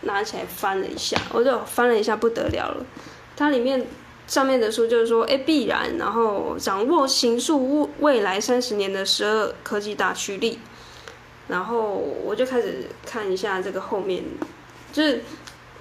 [0.01, 2.85] 拿起来翻了一下，我就翻了一下不得了了，
[3.35, 3.85] 它里面
[4.25, 10.59] 上面的书就是说，哎，必然，然后掌握形塑未来三十年的十二科技大驱力，
[11.49, 14.23] 然后我就开始看一下这个后面，
[14.93, 15.21] 就是。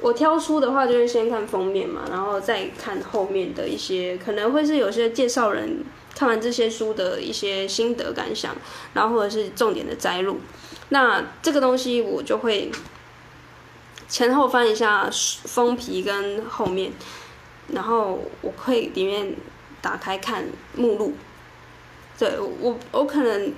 [0.05, 5.83] 我挑书的话，就是先看封面嘛，然后再看后面的一些，可能会是有些介绍人
[6.15, 8.55] 看完这些书的一些心得感想，
[8.93, 10.41] 然后或者是重点的摘录。
[10.91, 12.71] 那这个东西我就会
[14.07, 16.93] 前后翻一下封皮跟后面，
[17.69, 19.35] 然后我会里面
[19.81, 20.45] 打开看
[20.77, 21.15] 目录。
[22.19, 23.55] 对，我我可能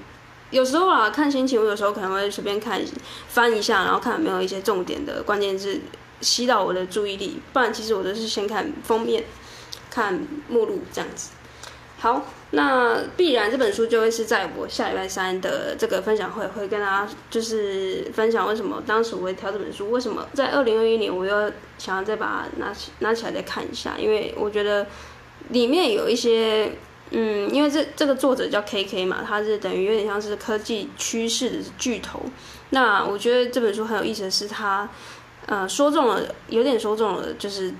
[0.53, 2.81] 有时候啊看心情，我有时候可能会随便看
[3.27, 5.81] 翻一下，然后看有没有一些重点的关键字。
[6.20, 9.24] 吸到我的注意力，不然其实我都是先看封面，
[9.90, 11.31] 看目录这样子。
[11.98, 24.87] 好，那必然这本书就会是在我下礼拜三的这个分享会，会跟大家就是分享为什么当时我会挑这本书，为什么在二零二一年我又想要再把它拿起拿起来再看一下，因为我觉得
[25.48, 26.70] 里面有一些，
[27.11, 32.20] 嗯，因为这这个作者叫 KK 嘛，他是等于有点像是科技趋势的巨头。
[32.70, 34.88] 那我觉得这本书很有意思的是他。
[35.47, 37.73] 呃，说中了，有点说中了，就是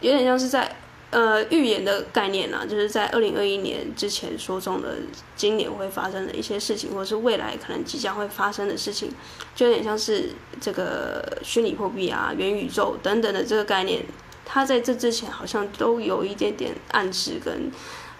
[0.00, 0.76] 有点像是在
[1.10, 4.88] 呃预言的概念啊，就是在二零二一年之前说中了
[5.36, 9.12] 今年会发生的一些事情，或者是未来可能即将会发生的事情，
[9.54, 14.04] 就有点像是这个虚拟货币啊、元宇宙等等的这个概念，
[14.44, 17.70] 它在这之前好像都有一点点暗示跟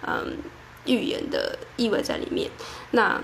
[0.07, 0.37] 嗯
[0.85, 2.49] 预言的意味在里面。
[2.91, 3.21] 那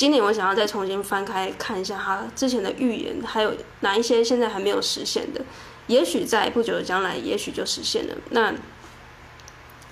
[0.00, 5.42] 今年我想要再重新翻开看一下他之前的预言，还有哪一些现在还没有实现的，
[5.88, 8.14] 也许在不久的将来，也许就实现了。
[8.30, 8.54] 那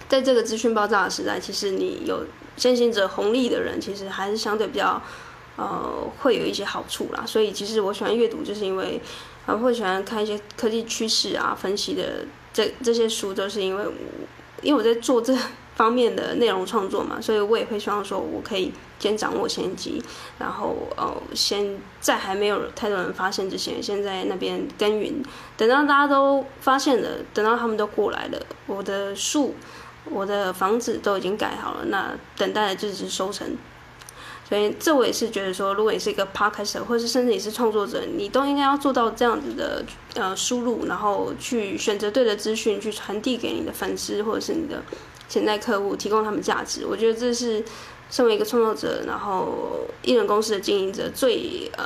[0.09, 2.25] 在这个资讯爆炸的时代，其实你有
[2.57, 4.99] 先行者红利的人，其实还是相对比较
[5.57, 7.25] 呃会有一些好处啦。
[7.27, 8.99] 所以其实我喜欢阅读，就是因为
[9.45, 13.93] 呃会喜欢看一些科技趋势啊分析的这这些书，都是因为我
[14.63, 15.37] 因为我在做这
[15.79, 18.71] 方面的内容创作嘛，所以我也会希望说我可以。
[19.01, 20.03] 先掌握先机，
[20.41, 25.23] 然后呃，先在还没有太多人发现之前，先在那边耕耘。
[25.57, 29.55] 等到大家都发现了，等到他们都过来了，我的树、
[30.11, 33.57] 我的房子都已经盖好了，那等待的就是收成。
[34.49, 39.85] 所以这我也是觉得说，如果你是一个 podcaster，或者是甚至你是创作者，你都应该要做到这样子的
[40.17, 44.83] 呃输入，然后去选择对的资讯，去传递给你的粉丝或者是你的
[45.29, 46.87] 潜在客户，提供他们价值。
[46.87, 47.65] 我觉得这是。
[48.11, 51.85] 身为一个创作者，然后艺人公司的经营者，最呃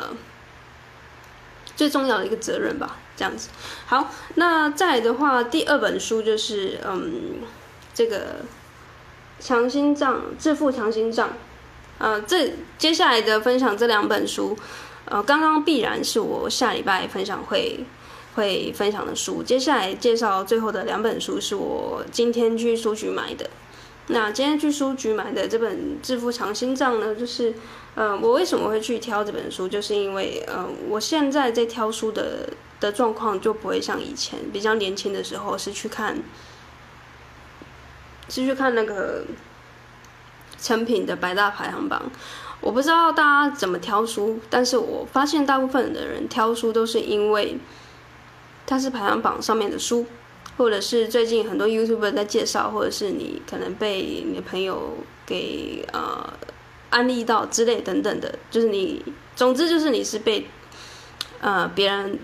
[1.74, 3.48] 最重要的一个责任吧，这样子。
[3.86, 7.40] 好，那再的话，第二本书就是嗯，
[7.92, 8.36] 这个
[9.40, 11.30] 强心脏致富强心脏，
[11.98, 14.56] 呃，这接下来的分享这两本书，
[15.06, 17.84] 呃，刚刚必然是我下礼拜分享会
[18.34, 23.48] 会分享的书，接下来介绍最后的两本书是我今天去书局买的。
[24.08, 27.54] 那今天去书局买的这本《致富长心脏》呢，就是，
[27.94, 32.48] 呃，我为什么会去挑这本书，就是因为，呃，我现在在挑书的
[32.80, 36.18] 的状况就不会像以前比较年轻的时候是去看，
[38.28, 39.24] 是去看那个
[40.58, 42.02] 成品的百大排行榜。
[42.60, 47.56] 我不知道大家怎么挑书，但是我发现大部分的人挑书都是因为
[48.72, 50.06] 它是排行榜上面的书。
[50.58, 56.30] 或者是最近很多 YouTuber 在介绍，或者是你可能被你的朋友给呃
[56.90, 59.02] 安利到之类等等的，就是你，
[59.34, 60.46] 总之就是你是被
[61.40, 62.18] 呃别人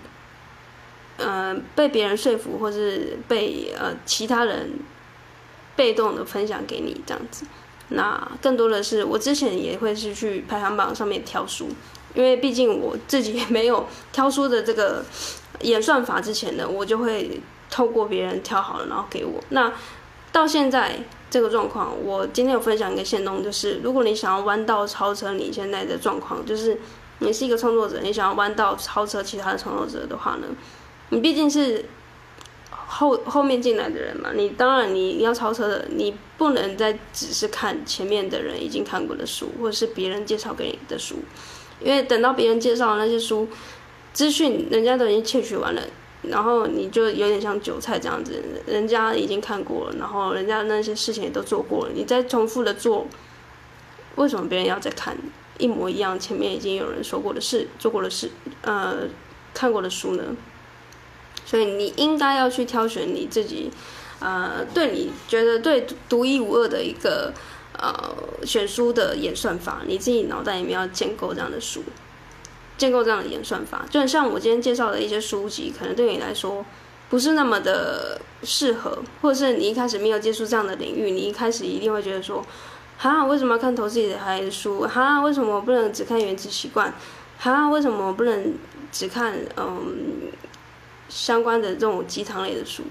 [1.17, 4.79] 呃被别人说服，或是被呃其他人
[5.75, 7.47] 被动的分享给你这样子。
[7.89, 11.71] 那更多的是我之前也会是去排行榜上面挑书，
[12.15, 15.03] 因为毕竟我自己没有挑书的这个
[15.61, 17.41] 演算法之前呢，我就会。
[17.71, 19.39] 透过别人挑好了，然后给我。
[19.51, 19.71] 那
[20.33, 26.81] 到现在这个状况，我今天有分享一个线动，就是如果你想要弯道超车，你现在的状况就是
[27.19, 30.47] 你是一个创作者，你想要弯道超车其他的创作者的话呢，
[31.11, 31.85] 你毕竟是
[32.71, 41.17] 后后面进来的人嘛，你当然你要超车的，你不能再只是看前面的人已经看过的书，或者是别人介绍给你的书，
[41.81, 43.47] 因为等到别人介绍的那些书
[44.19, 45.83] 资讯，人家都已经窃取完了。
[46.23, 53.07] 然后你就有点像韭菜这样子，人家已经看过了，然后人家那些事情也都做过了，你再重复的做，
[54.17, 55.17] 为什么别人要再看
[55.59, 56.19] 一模一样？
[56.19, 58.29] 前面已经有人说过的事、做过的事、
[58.63, 59.03] 呃，
[59.55, 60.25] 看过的书呢？
[61.47, 63.71] 所以你应该要去挑选你自己，
[64.19, 67.33] 呃，对你觉得对独一无二的一个
[67.79, 71.85] 呃选书的演算法，你自己脑袋里面要建构这样的书，
[72.79, 73.85] 建构这样的演算法。
[73.91, 76.65] 就像我今天介绍的一些书籍，可能对你来说
[77.11, 82.43] 不是那么的适合，或者是你一开始没有接触这样的领域，你一开始一定会觉得说，
[82.97, 84.83] 哈，为什么要看投资理财的书？
[84.83, 86.95] 哈，为什么我不能只看原子习惯？
[87.39, 88.55] 哈，为什么我不能
[88.91, 90.31] 只看嗯
[91.09, 92.85] 相关的这种鸡汤类的书？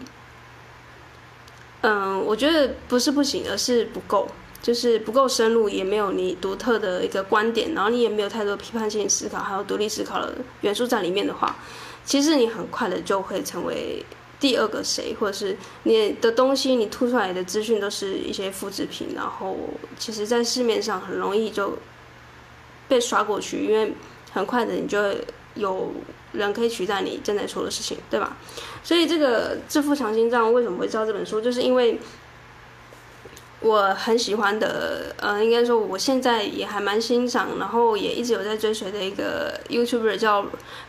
[1.81, 4.27] 嗯，我觉得不是不行，而是不够，
[4.61, 11.55] 就是不够深入，也没有你独特的一个观点，然后你也没有太多批判性思考，还有独立思考的元素在里面的话，
[12.03, 14.05] 其实你很快的就会成为
[14.39, 19.57] 第二个谁，或者是你的东西，你吐出来的资讯都是一些复制品，然后
[19.97, 21.77] 其实在市面上很容易就
[22.87, 23.93] 被刷过去，因为。
[24.33, 24.99] 很快的，你就
[25.55, 25.91] 有
[26.33, 28.37] 人可以取代你正在说的事情，对吧？
[28.83, 31.97] 所以这个《致富强心脏》为什么会知道这本书，就是因为
[33.59, 40.45] 我很喜欢的，呃，应该说我现在也还蛮欣赏，然后也一直有在追随的一个 YouTuber 叫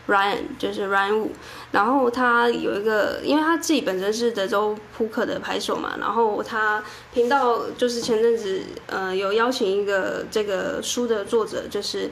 [0.07, 1.27] Ryan，就是 Ryan Wu。
[1.71, 12.09] 然后他有一个，因为他自己本身是德州扑克的牌手嘛，然后他频道就是前阵子呃有邀请一个这个书的作者，就是。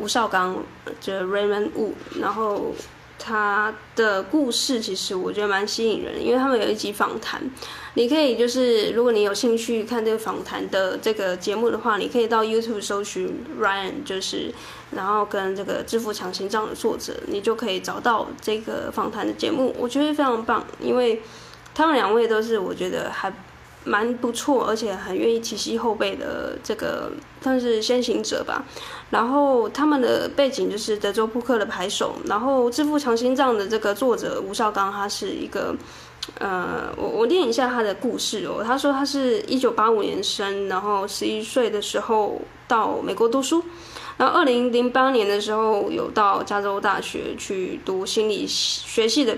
[0.00, 0.54] 吴绍刚，
[1.00, 1.90] 就是 Raymond Wu，
[2.20, 2.66] 然后
[3.18, 7.42] 他的故事其实我觉得蛮吸引人，因为他们有一集访谈，
[7.98, 14.54] 你可以就是如果你有兴趣看这个访谈的这个节目的话，你可以到 YouTube 搜寻 Ryan，就是
[14.92, 21.20] 然后跟这个《致富强心脏》的作者，你就可以找到这个访谈的节目，我觉得非常棒，因为
[21.74, 23.32] 他们两位都是我觉得还。
[23.84, 28.62] 蛮不错，而且很愿意提携后辈的这个算是先行者吧。
[29.08, 32.16] 然后他们的背景就是德州扑克的牌手。
[32.26, 35.74] 然后《致富强心脏》的这个作者吴绍刚，他是一个，
[36.38, 38.62] 呃，我我念一下他的故事哦。
[38.64, 43.62] 他说他是一九八五年生，然后十一岁的时候到美国读书，
[44.16, 49.36] 然后二零零八年的时候有到加州大学去读心理学系的。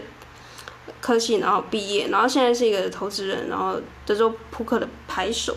[1.01, 5.57] 科系，然后毕业，然后现在是一个投资人，然后德州扑克的牌手，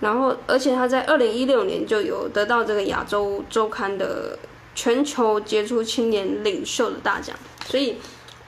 [0.00, 4.38] 然后而且他在二零一六年就有得到这个亚洲周刊的
[4.74, 7.34] 全球杰出青年领袖的大奖，
[7.66, 7.96] 所以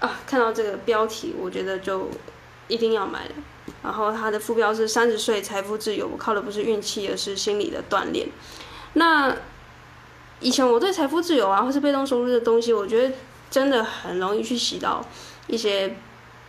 [0.02, 2.10] 啊，看到这个标题，我觉得就
[2.68, 3.30] 一定要买了。
[3.82, 8.28] 然后他的副标是三十岁财富自由，我靠的不是运气，而是心理的锻炼。
[8.92, 9.34] 那
[10.40, 13.14] 以前我对财富自由啊，或是被动收入的东西，我觉得
[13.50, 15.02] 真的很容易去洗到
[15.46, 15.96] 一些。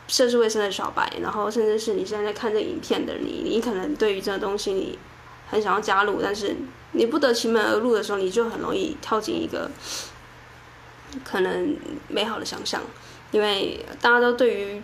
[0.06, 4.99] 涉世未深的小白，然后甚至是你现在在看这影片的你，你可能对于这个东西你
[5.49, 6.58] 很想要加入，但是
[6.91, 9.72] 你不得其门而入的时候，你就很容易跳进一个
[11.24, 11.78] 可能
[12.10, 12.82] 美好的想象，
[13.34, 14.82] 因为大家都对于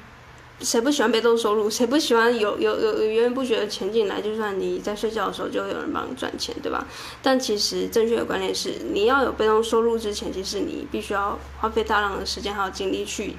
[0.60, 6.86] 谁不喜欢被动收入，谁不喜欢有有有源源不绝的钱进来，就算你在睡觉的时候就会有人帮你赚钱，对吧？
[7.24, 13.38] 但其实正确的观念是，你要有被动收入之前，其实你必须要花费大量的时间还有精力去。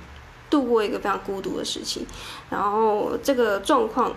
[0.49, 2.05] 度过一个非常孤独的时期，
[2.51, 4.13] 然后这个状况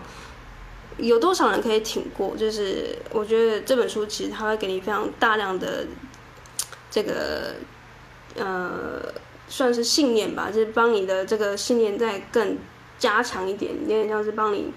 [0.97, 2.35] 有多少人可以挺过？
[2.35, 5.85] 就是我觉得这本书其实它会给你非常大量的
[6.89, 7.53] 这个
[8.35, 8.99] 呃，
[9.55, 12.57] 算是信念吧，就是帮你的这个信念再更
[12.97, 14.73] 加强一点，有点像是帮你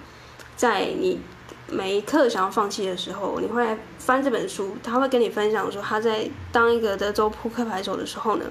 [0.54, 1.18] 在你
[1.66, 8.44] 每一刻想要放弃的时候，你会翻这本书，他会跟你分享说他在当一个德州扑克牌手的时候呢。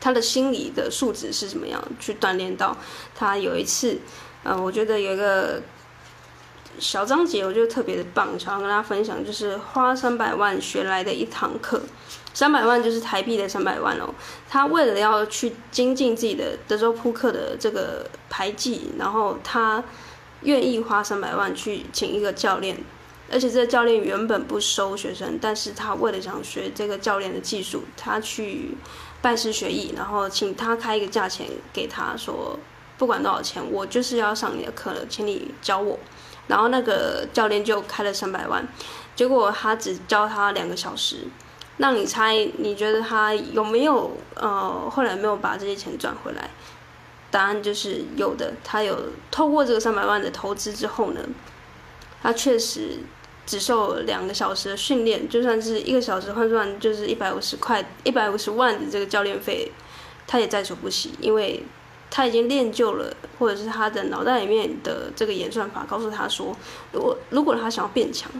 [0.00, 2.76] 他的心理的素质是怎么样去锻炼到？
[3.16, 3.98] 他有一次，
[4.44, 5.60] 呃，我觉得有一个
[6.78, 11.82] 小章节，我觉得特别的棒，想要跟大家分享，就是花三百万学来的一堂课。
[12.34, 14.14] 三百万就是台币的三百万哦。
[14.48, 19.82] 他为了要去精进自己的德州扑克的这个牌技，然后他
[20.42, 22.76] 愿意花三百万去请一个教练，
[23.30, 28.76] 而且这个教练原本不收学生，但是他为了想学这个教练的技术，他去。
[29.22, 32.58] 拜师学艺，然后请他开一个价钱给他说，
[32.98, 35.96] 不管多少钱，我就是要上你的课了，请你教我。
[36.48, 38.66] 然后那个教练就开了三百万，
[39.14, 41.18] 结果他只教他两个小时。
[41.82, 46.48] 那你猜，你觉得他有没有呃后来没有把这些钱赚回来？
[47.28, 48.96] 答案就是有的，他有
[49.32, 51.20] 透过这个三百万的投资之后呢，
[52.22, 53.00] 他确实。
[53.44, 59.70] 只受两个小时的训练，就算是一个小时换算就是一百五十块、一百五十万的这个教练费，
[60.28, 61.64] 他也在所不惜，因为
[62.08, 66.56] 他已经练就了，或者是他的脑袋里面的这个演算法告诉他说，
[66.92, 68.30] 如果如果他想要变强，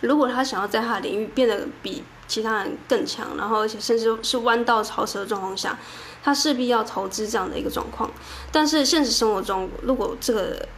[0.00, 5.76] 如果他想要在他的领域变得比其他人更强，然后而且甚至是弯道超车的状况下，
[6.22, 8.08] 他势必要投资这样的一个状况。
[8.52, 10.68] 但是现实生活中，如果这个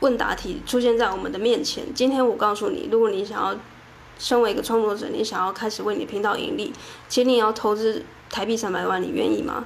[0.00, 1.84] 问答题出现在我们的面前。
[1.94, 3.56] 今天我告诉你，如果你想要
[4.18, 6.72] 身为一个创作者，你想要开始为你频道盈利，
[7.08, 9.64] 其实你要投资台币三百万，你愿意吗？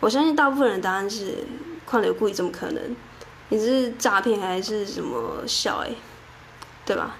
[0.00, 1.44] 我相信大部分人答案是，
[1.84, 2.96] 矿流故意怎么可能？
[3.50, 5.90] 你是诈骗还是什么小哎，
[6.86, 7.16] 对吧？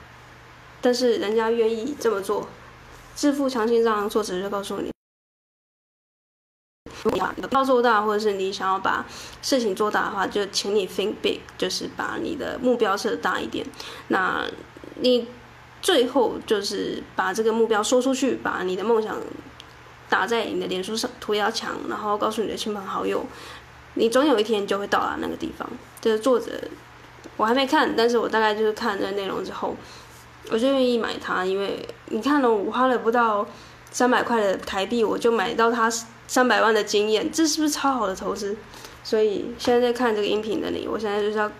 [0.80, 2.48] 但是人家愿意这么做，
[3.18, 4.92] 致富强心脏，作者就告诉你。
[7.12, 7.18] 你
[7.50, 9.04] 要做大，或者是你想要把
[9.42, 13.66] 事情做大的话，就请你 think big，就是把你的目标设大一点。
[14.06, 14.44] 那
[15.00, 15.26] 你
[15.82, 19.16] 最后就是把这个目标说出去，把你的梦想
[20.08, 23.26] 打在你的脸书上涂鸦墙，然后告诉你的亲朋好友，
[23.94, 25.68] 你总有一天就会到达那个地方。
[26.00, 26.52] 这个作者
[27.36, 29.74] 我还没看，但是我大概就是看这内容之后，
[30.50, 33.46] 我就愿意买它，因为你看了，我花了不到
[33.90, 35.90] 三百块的台币，我就买到它。
[36.30, 38.54] 三百万的经验，这是不是超好的投资？
[39.02, 41.50] 所以现在在看这个音频的你，我现在就是要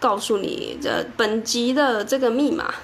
[0.00, 2.74] 告诉你这本集的这个密码，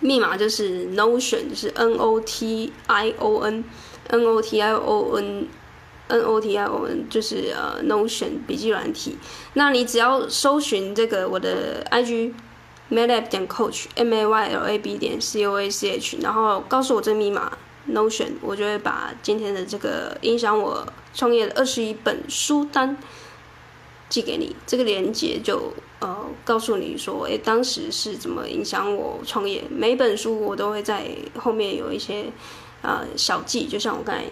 [0.00, 6.58] 密码就是 Notion，就是 N O T I O N，N O T I O N，N O T
[6.58, 9.16] I O N，就是呃 Notion 笔记软体。
[9.52, 12.32] 那你只要搜寻这个我的 IG
[12.90, 17.56] Maylab 点 Coach，M A Y L A B 点 C O A C H，然后告诉我这密码。
[17.90, 22.96] Notion，我就会把今天的这个影响我创业的二十一本书单
[24.08, 24.54] 寄给你。
[24.66, 29.64] 这个链接就呃告诉你说，诶，当时是怎么影响我创业。
[29.70, 32.26] 每本书我都会在后面有一些
[32.82, 34.24] 呃小记，就像我刚才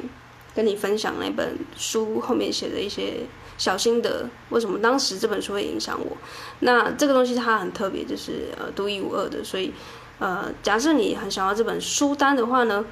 [0.55, 3.15] 跟你分享那本书后面写的一些
[3.59, 6.17] 小心得，为什么当时这本书会影响我？
[6.61, 9.45] 那这个东西它很特别，就是呃独一无二的。
[9.45, 9.73] 所以
[10.19, 12.85] 呃，假设你很想要这本书单的话呢？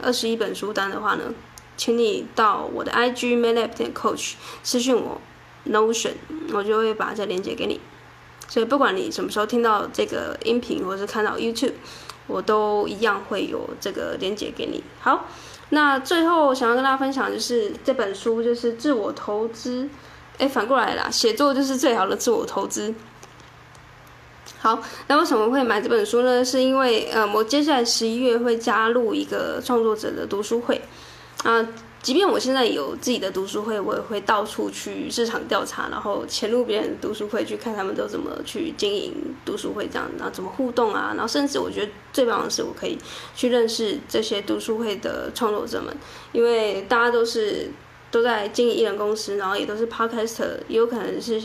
[0.00, 1.32] 二十一本书单的话呢，
[1.76, 5.20] 请你到我的 IG Maylab 点 Coach 私信我
[5.68, 6.12] Notion，
[6.52, 7.80] 我就会把这链接给你。
[8.46, 11.72] 所以不管你什么时候听到这个音频，或是看到 YouTube，
[12.28, 14.84] 我都一样会有这个链接给你。
[15.00, 15.24] 好，
[15.70, 19.88] 那最后想要跟大家分享就是这本书，就是自我投资。
[20.38, 22.94] 哎，反过来啦，写作就是最好的自我投资。
[24.60, 26.44] 好，那为什么会买这本书呢？
[26.44, 30.80] 是因为，呃，我接下来十一月会加入一个创作者的读书会，
[31.44, 31.64] 啊，
[32.02, 39.12] 即便我现在有自己的读书会，我也会到处去市场调查，然后潜入别人读书会去看他们都怎么去经营
[39.44, 42.98] 读书会，这样，然后怎么互动啊，然后甚至我觉得最棒的是，我可以
[43.36, 45.96] 去认识这些读书会的创作者们，
[46.32, 47.70] 因为大家都是
[48.10, 51.42] 都在经营艺人公司，然后也都是 podcaster，也有可能是。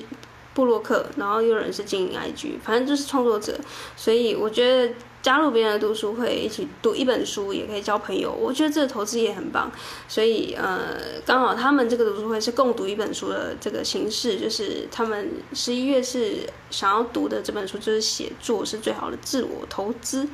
[0.55, 3.59] 部落客，然后又有人是经营 IG，反正就是创作者，
[3.97, 8.32] 所以我觉得加入别人的读书会，一起读一本书，也可以交朋友。
[8.32, 9.72] 我觉得这个投资也很棒，
[10.07, 10.95] 所以呃，
[11.26, 20.28] 刚好他们这个读书会是共读一本书的这个形式，就是他们十一月是想要读的这本书，就是写作是最好的自我投资。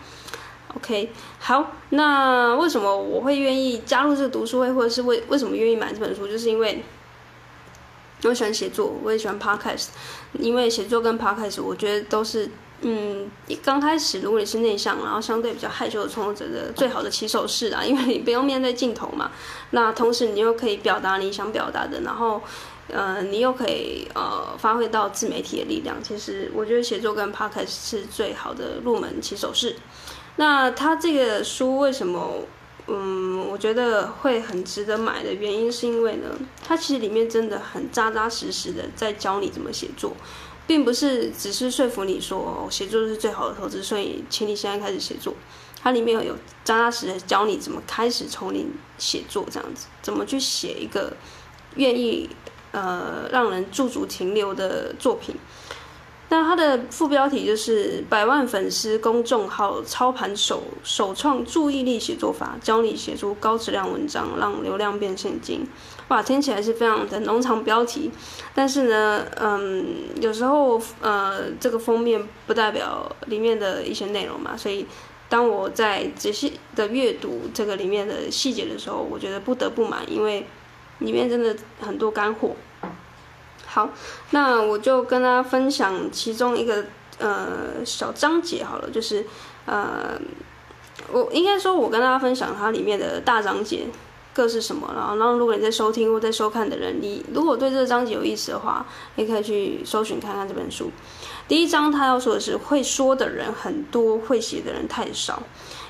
[0.75, 6.83] OK，好，那为什么我会愿意加入这个读书会，或者是为为什么愿意买这本书，就是因为。
[8.25, 9.87] 我喜欢写作，我也喜欢 podcast，
[10.33, 12.51] 因为写作跟 podcast，我觉得都是，
[12.81, 13.31] 嗯，
[13.63, 19.31] 刚开始如果你是内向，然后相对比较害羞的创作者的最好的起手式啊， 因为你不用面对镜头嘛，
[19.69, 22.41] 那同时你又可以表达你想表达的，然后，
[22.89, 25.95] 呃，你又可以呃发挥到自媒体的力量。
[26.03, 29.77] 其实我觉得写作跟 podcast 是最好的入门起手式。
[30.39, 32.31] 那他这个书为什么？
[32.87, 36.29] 嗯，我觉得会很值得买的原因是因为呢，
[36.65, 40.15] 它其实里面真的很扎扎实实的在教你怎么写作，
[40.65, 45.35] 并不是只是说服你说哦，写作是最好的投资，所以请你现在开始写作。
[45.83, 46.33] 它里面有
[46.63, 51.15] 扎扎实实教你怎么开始从零写作这样子，怎么去写一个
[51.75, 52.27] 愿意
[52.71, 55.35] 呃让人驻足停留的作品。
[56.31, 65.65] 那它的副标题就是“百万粉丝公众号操盘手首创注意力写作法，教你写出高质量文章，让流量变现金”。
[66.09, 68.11] 哇，听起来是非常的农场标题，
[68.53, 69.85] 但是呢，嗯，
[70.21, 74.85] 有时候呃，这个封面不代表里面的一些内容嘛，所以
[75.29, 80.45] 当我在仔细的阅读这个里面的细节的时候，我觉得不得不买，因为
[80.99, 82.55] 里面真的很多干货。
[83.71, 83.87] 好，
[84.31, 86.85] 那我就跟大家分享其中一个
[87.19, 89.23] 呃小章节好了，就是
[89.67, 90.19] 呃，
[91.11, 93.85] 我应该说，我跟大家分享它里面的大章节
[94.33, 98.83] 各是什么，然后，然后如果你在收听或在收看的人，你如果对这个章节有意思的话，
[99.15, 100.89] 你可以去搜寻看看这本书。
[101.47, 105.43] 第一章他要说的是，会说的人很多，会写的人太少。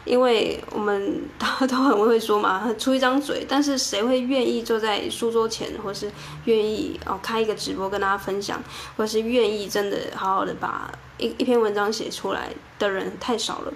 [0.06, 6.12] 因为我们大家都很会说嘛， 出一张嘴，但是谁会愿意坐在书桌前，或是
[6.46, 8.62] 愿意哦开一个直播跟大家分享，
[8.98, 13.74] 或是愿意真的好好的把一一篇文章写出来的人太少了。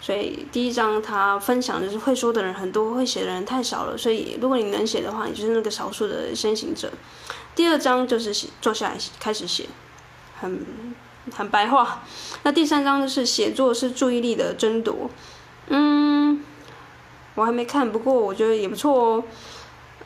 [0.00, 3.96] 所以第一章他分享的是会说的人很多，会写的人太少了。
[3.98, 6.90] 所以如果你能写的话，你就是那个少数的先行者。
[7.54, 9.66] 第二章就是写，坐下来开始写，
[10.40, 10.64] 很
[11.34, 12.02] 很白话。
[12.42, 15.10] 那第三章就是写作是注意力的争夺。
[15.68, 16.42] 嗯，
[17.34, 19.24] 我还没看，不过我觉得也不错哦。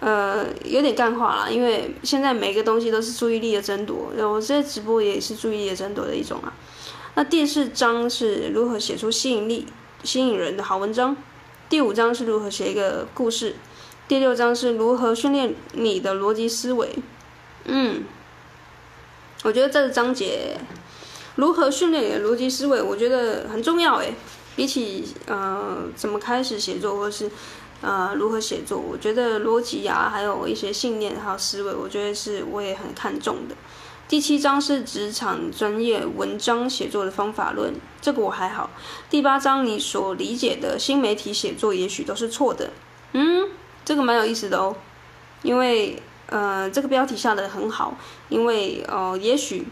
[0.00, 4.10] 呃，有点干话啦，因为现在每个东西都是注意力的争夺。
[4.16, 6.54] 我这直播也是注意力的争夺的一种啊。
[7.16, 9.66] 那第四章是如何写出吸引力、
[10.02, 11.14] 吸引人的好文章。
[11.68, 13.56] 第五章是如何写一个故事。
[14.08, 16.96] 第六章是如何训练你的逻辑思维。
[17.64, 18.04] 嗯，
[19.44, 20.56] 我觉得这个章节
[21.36, 24.14] 如何训练你的逻辑思维，我觉得很重要诶。
[24.60, 27.30] 比起呃怎么开始写作，或是
[27.80, 33.54] 呃如何写作，我觉得逻辑啊，还有一些信念还有思维，我觉得是我也很看重的。
[34.06, 38.68] 第七章是职场专业文章写作的方法论，这个我还好。
[39.08, 42.68] 第八章你所理解的新媒体写作也许都是错的，
[43.14, 43.48] 嗯，
[43.82, 44.76] 这个蛮有意思的哦，
[45.40, 46.02] 因为。
[46.26, 47.96] 呃，这个标题下的很好，
[48.28, 49.66] 因为呃，也许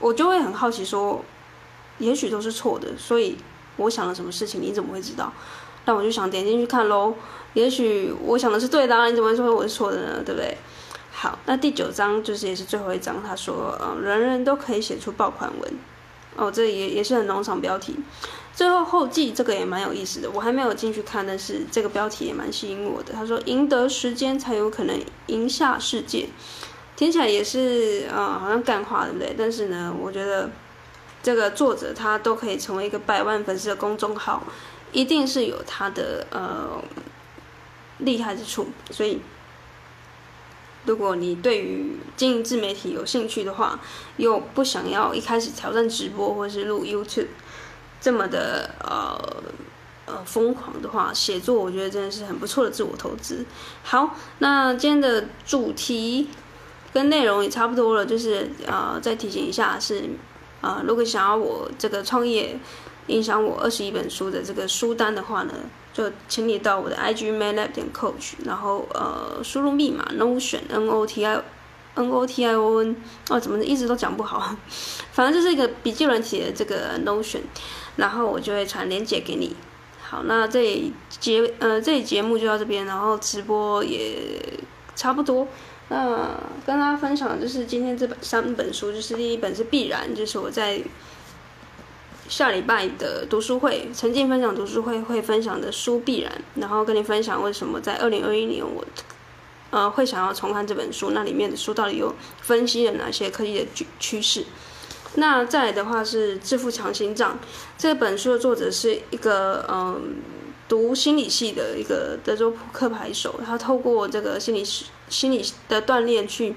[0.00, 1.24] 我就会很好奇说，
[2.02, 3.36] 也许都是错的，所以
[3.76, 5.32] 我想了什么事情，你怎么会知道？
[5.84, 7.14] 那我就想点进去看喽。
[7.54, 10.22] 也许我想的是对的啊，你怎么会说我是错的呢？
[10.24, 10.56] 对不对？
[11.12, 15.72] 好，那第九章就是也是最后一章，他说，呃，人人都可以写出爆款文，
[16.36, 17.96] 哦，这也也是很农场标题。
[18.54, 23.12] 最后后记这个也蛮有意思的，我还没有进去看，但是这个标题也蛮吸引我的。
[23.12, 24.98] 他说：“赢得时间才有可能
[25.28, 26.28] 赢下世界。”
[26.94, 29.34] 听起来也是啊、好像干话对不对？
[29.36, 30.50] 但是呢，我觉得
[31.22, 34.42] 这个作者他都可以成为一个百万粉丝的公众号，
[34.90, 36.82] 一定是有他的呃
[37.98, 38.66] 厉害之处。
[38.90, 39.20] 所以，
[40.84, 43.78] 如果你对于经营自媒体有兴趣的话，
[44.16, 47.28] 又不想要一开始挑战直播或是录 YouTube。
[48.00, 49.16] 这么的呃
[50.06, 53.46] 呃疯狂的话，写作我觉得真的是很不错的自我投资。
[53.84, 56.28] 好，那今天的主题
[56.92, 60.10] 跟内容也差不多了，就是呃再提醒一下是
[60.62, 62.58] 啊、如果想要我这个创业
[63.08, 65.52] 影响我二十一本书的这个书单的话呢，
[65.92, 71.42] 就请你到我的 IG manlab 点 coach，然后呃输入密码 notion n o t i
[71.94, 72.96] n o t i o n
[73.28, 74.56] 哦，怎么一直都讲不好，
[75.12, 77.40] 反正就是一个笔记软体的这个 notion。
[77.96, 79.54] 然后我就会传链接给你。
[80.02, 84.40] 好，那这节呃这节目就到这边，然后直播也
[84.94, 85.46] 差不多。
[85.92, 86.30] 那
[86.64, 90.80] 跟大家分享就是今天这本三本书，就是第一本是必然，就是我在
[92.30, 98.82] 下礼拜的读书会，沉浸分享读书会会分享的书必然，然后跟你分享为什么在二零二一年我
[99.68, 104.46] 呃会想要重看这本书，那里面的书到底有分析了哪些科技的趋趋势。
[105.16, 107.32] 那再来的话是《致富强心脏》
[107.76, 110.16] 这本书的作者是一个嗯，
[110.72, 114.64] 读心理系的一个德州扑克牌手，他透过这个心理
[115.10, 116.56] 心理的锻炼去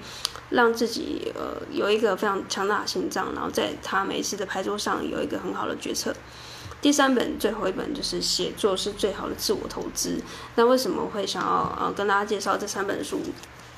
[0.51, 6.15] 让自己呃有一个非常强大的心脏，然后在他每一次的牌桌上有一个很好的决策。
[6.81, 10.21] 第三本最后一本就是写作是最好的自我投资。
[10.55, 13.19] 那为什么会想要呃跟大家介绍这三本书？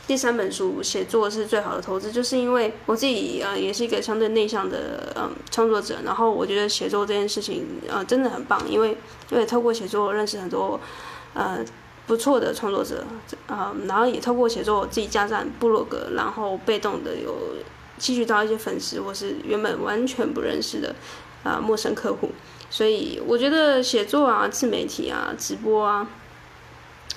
[0.07, 8.97] 第三本书写作是最好的投资，就是因为我自己呃也是一个相对内向的嗯创作者，然后我觉得写作这件事情呃真的很棒，因为
[9.29, 10.79] 因为透过写作认识很多
[11.33, 11.59] 呃
[12.07, 13.03] 不错的创作者
[13.47, 17.35] 啊、然后也透过写作我自己加赞部落格，然后被动的有
[17.99, 20.95] 吸取到一些粉丝或是原本完全不认识的
[21.43, 22.29] 啊、陌生客户，
[22.69, 26.07] 所以我觉得写作啊、自媒体啊、直播啊，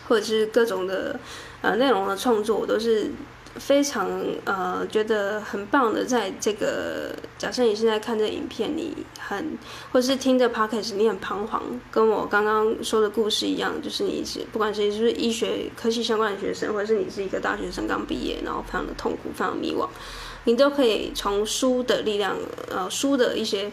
[0.09, 1.21] 或者是各种的。
[1.63, 3.11] 呃，内容的创作我都是
[3.57, 4.09] 非常
[4.45, 6.05] 呃觉得很棒的。
[6.05, 9.59] 在这个假设你现在看这影片，你很
[9.93, 19.87] 或是听着 podcast，你很彷徨，跟我刚刚说的故事一样，就是你是不管是是不是医学科系相关的学生，或者是你是一个大学生刚毕业，然后非常的痛苦，非常迷惘，
[20.45, 22.37] 你都可以从书的力量，
[22.71, 23.71] 呃，书的一些。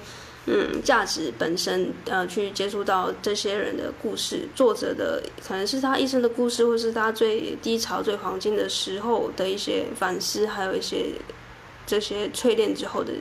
[0.50, 11.08] 嗯，价值本身，呃，去接触到这些人的故事，作者的可能是他一生的故事，或是他最低潮、最黄金的时候的一些反思，还有一些
[11.86, 13.12] 这些淬炼之后的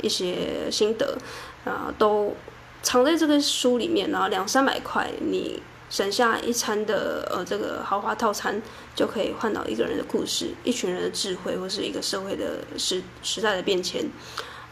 [0.00, 1.18] 一些心得，
[1.64, 2.36] 啊，都
[2.84, 4.08] 藏在这个书里面。
[4.12, 5.60] 然后两三百块，你
[5.90, 8.62] 省下一餐的呃这个豪华套餐，
[8.94, 14.04] 就可以换到一个人的故事，一群人的智慧，或是一个社会的时时代的变迁。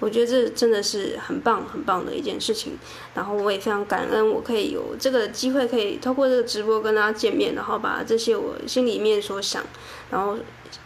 [0.00, 2.78] 我觉得这真的是很棒很棒的一件事情。
[3.14, 9.64] 然后我也非常感恩，我可以有这个机会，可以透过这个直播跟大家见面，然后把这些我心里面所想，
[10.10, 10.36] 然后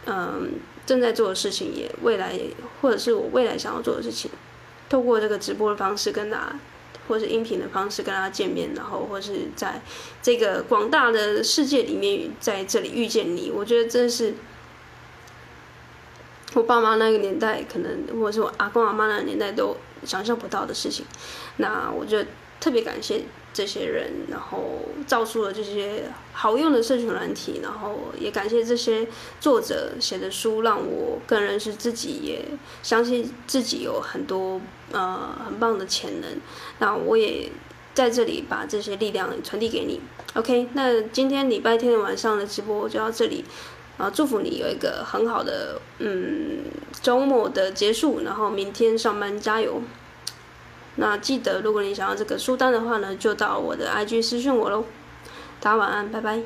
[0.05, 0.51] 嗯
[0.85, 2.39] 正在做的事情，也未来
[2.81, 4.31] 或者是我未来想要做的事情，
[4.89, 6.59] 透过这个直播的方式跟大家。
[7.05, 9.81] 或是音频的方式跟大家见面，然后或是在
[10.21, 14.33] 这个广大的世界里面，在这里遇见你，我觉得真是
[16.53, 21.05] 我爸妈那个年代，可能或者是我阿公阿妈那个年代都想象不到的事情。
[21.57, 22.23] 那我就
[22.59, 23.23] 特别感谢。
[23.55, 29.07] 这些人，然后造出了这些好用的社群软体，然后也感谢这些
[29.39, 32.43] 作者写的书，让我更认识自己，也
[32.81, 34.59] 相信自己有很多
[34.91, 36.31] 呃很棒的潜能。
[36.79, 37.51] 那我也
[37.93, 40.01] 在这里把这些力量传递给你。
[40.33, 43.45] OK，那今天礼拜天晚上的直播就到这里，
[43.97, 46.65] 啊，祝福你有一个很好的嗯
[47.01, 49.81] 周末的结束，然后明天上班加油。
[50.95, 54.85] 那记得，如果你想要这个书单的话呢，就到我的 IG 私讯我喽。
[55.59, 56.41] 大家晚安，拜拜。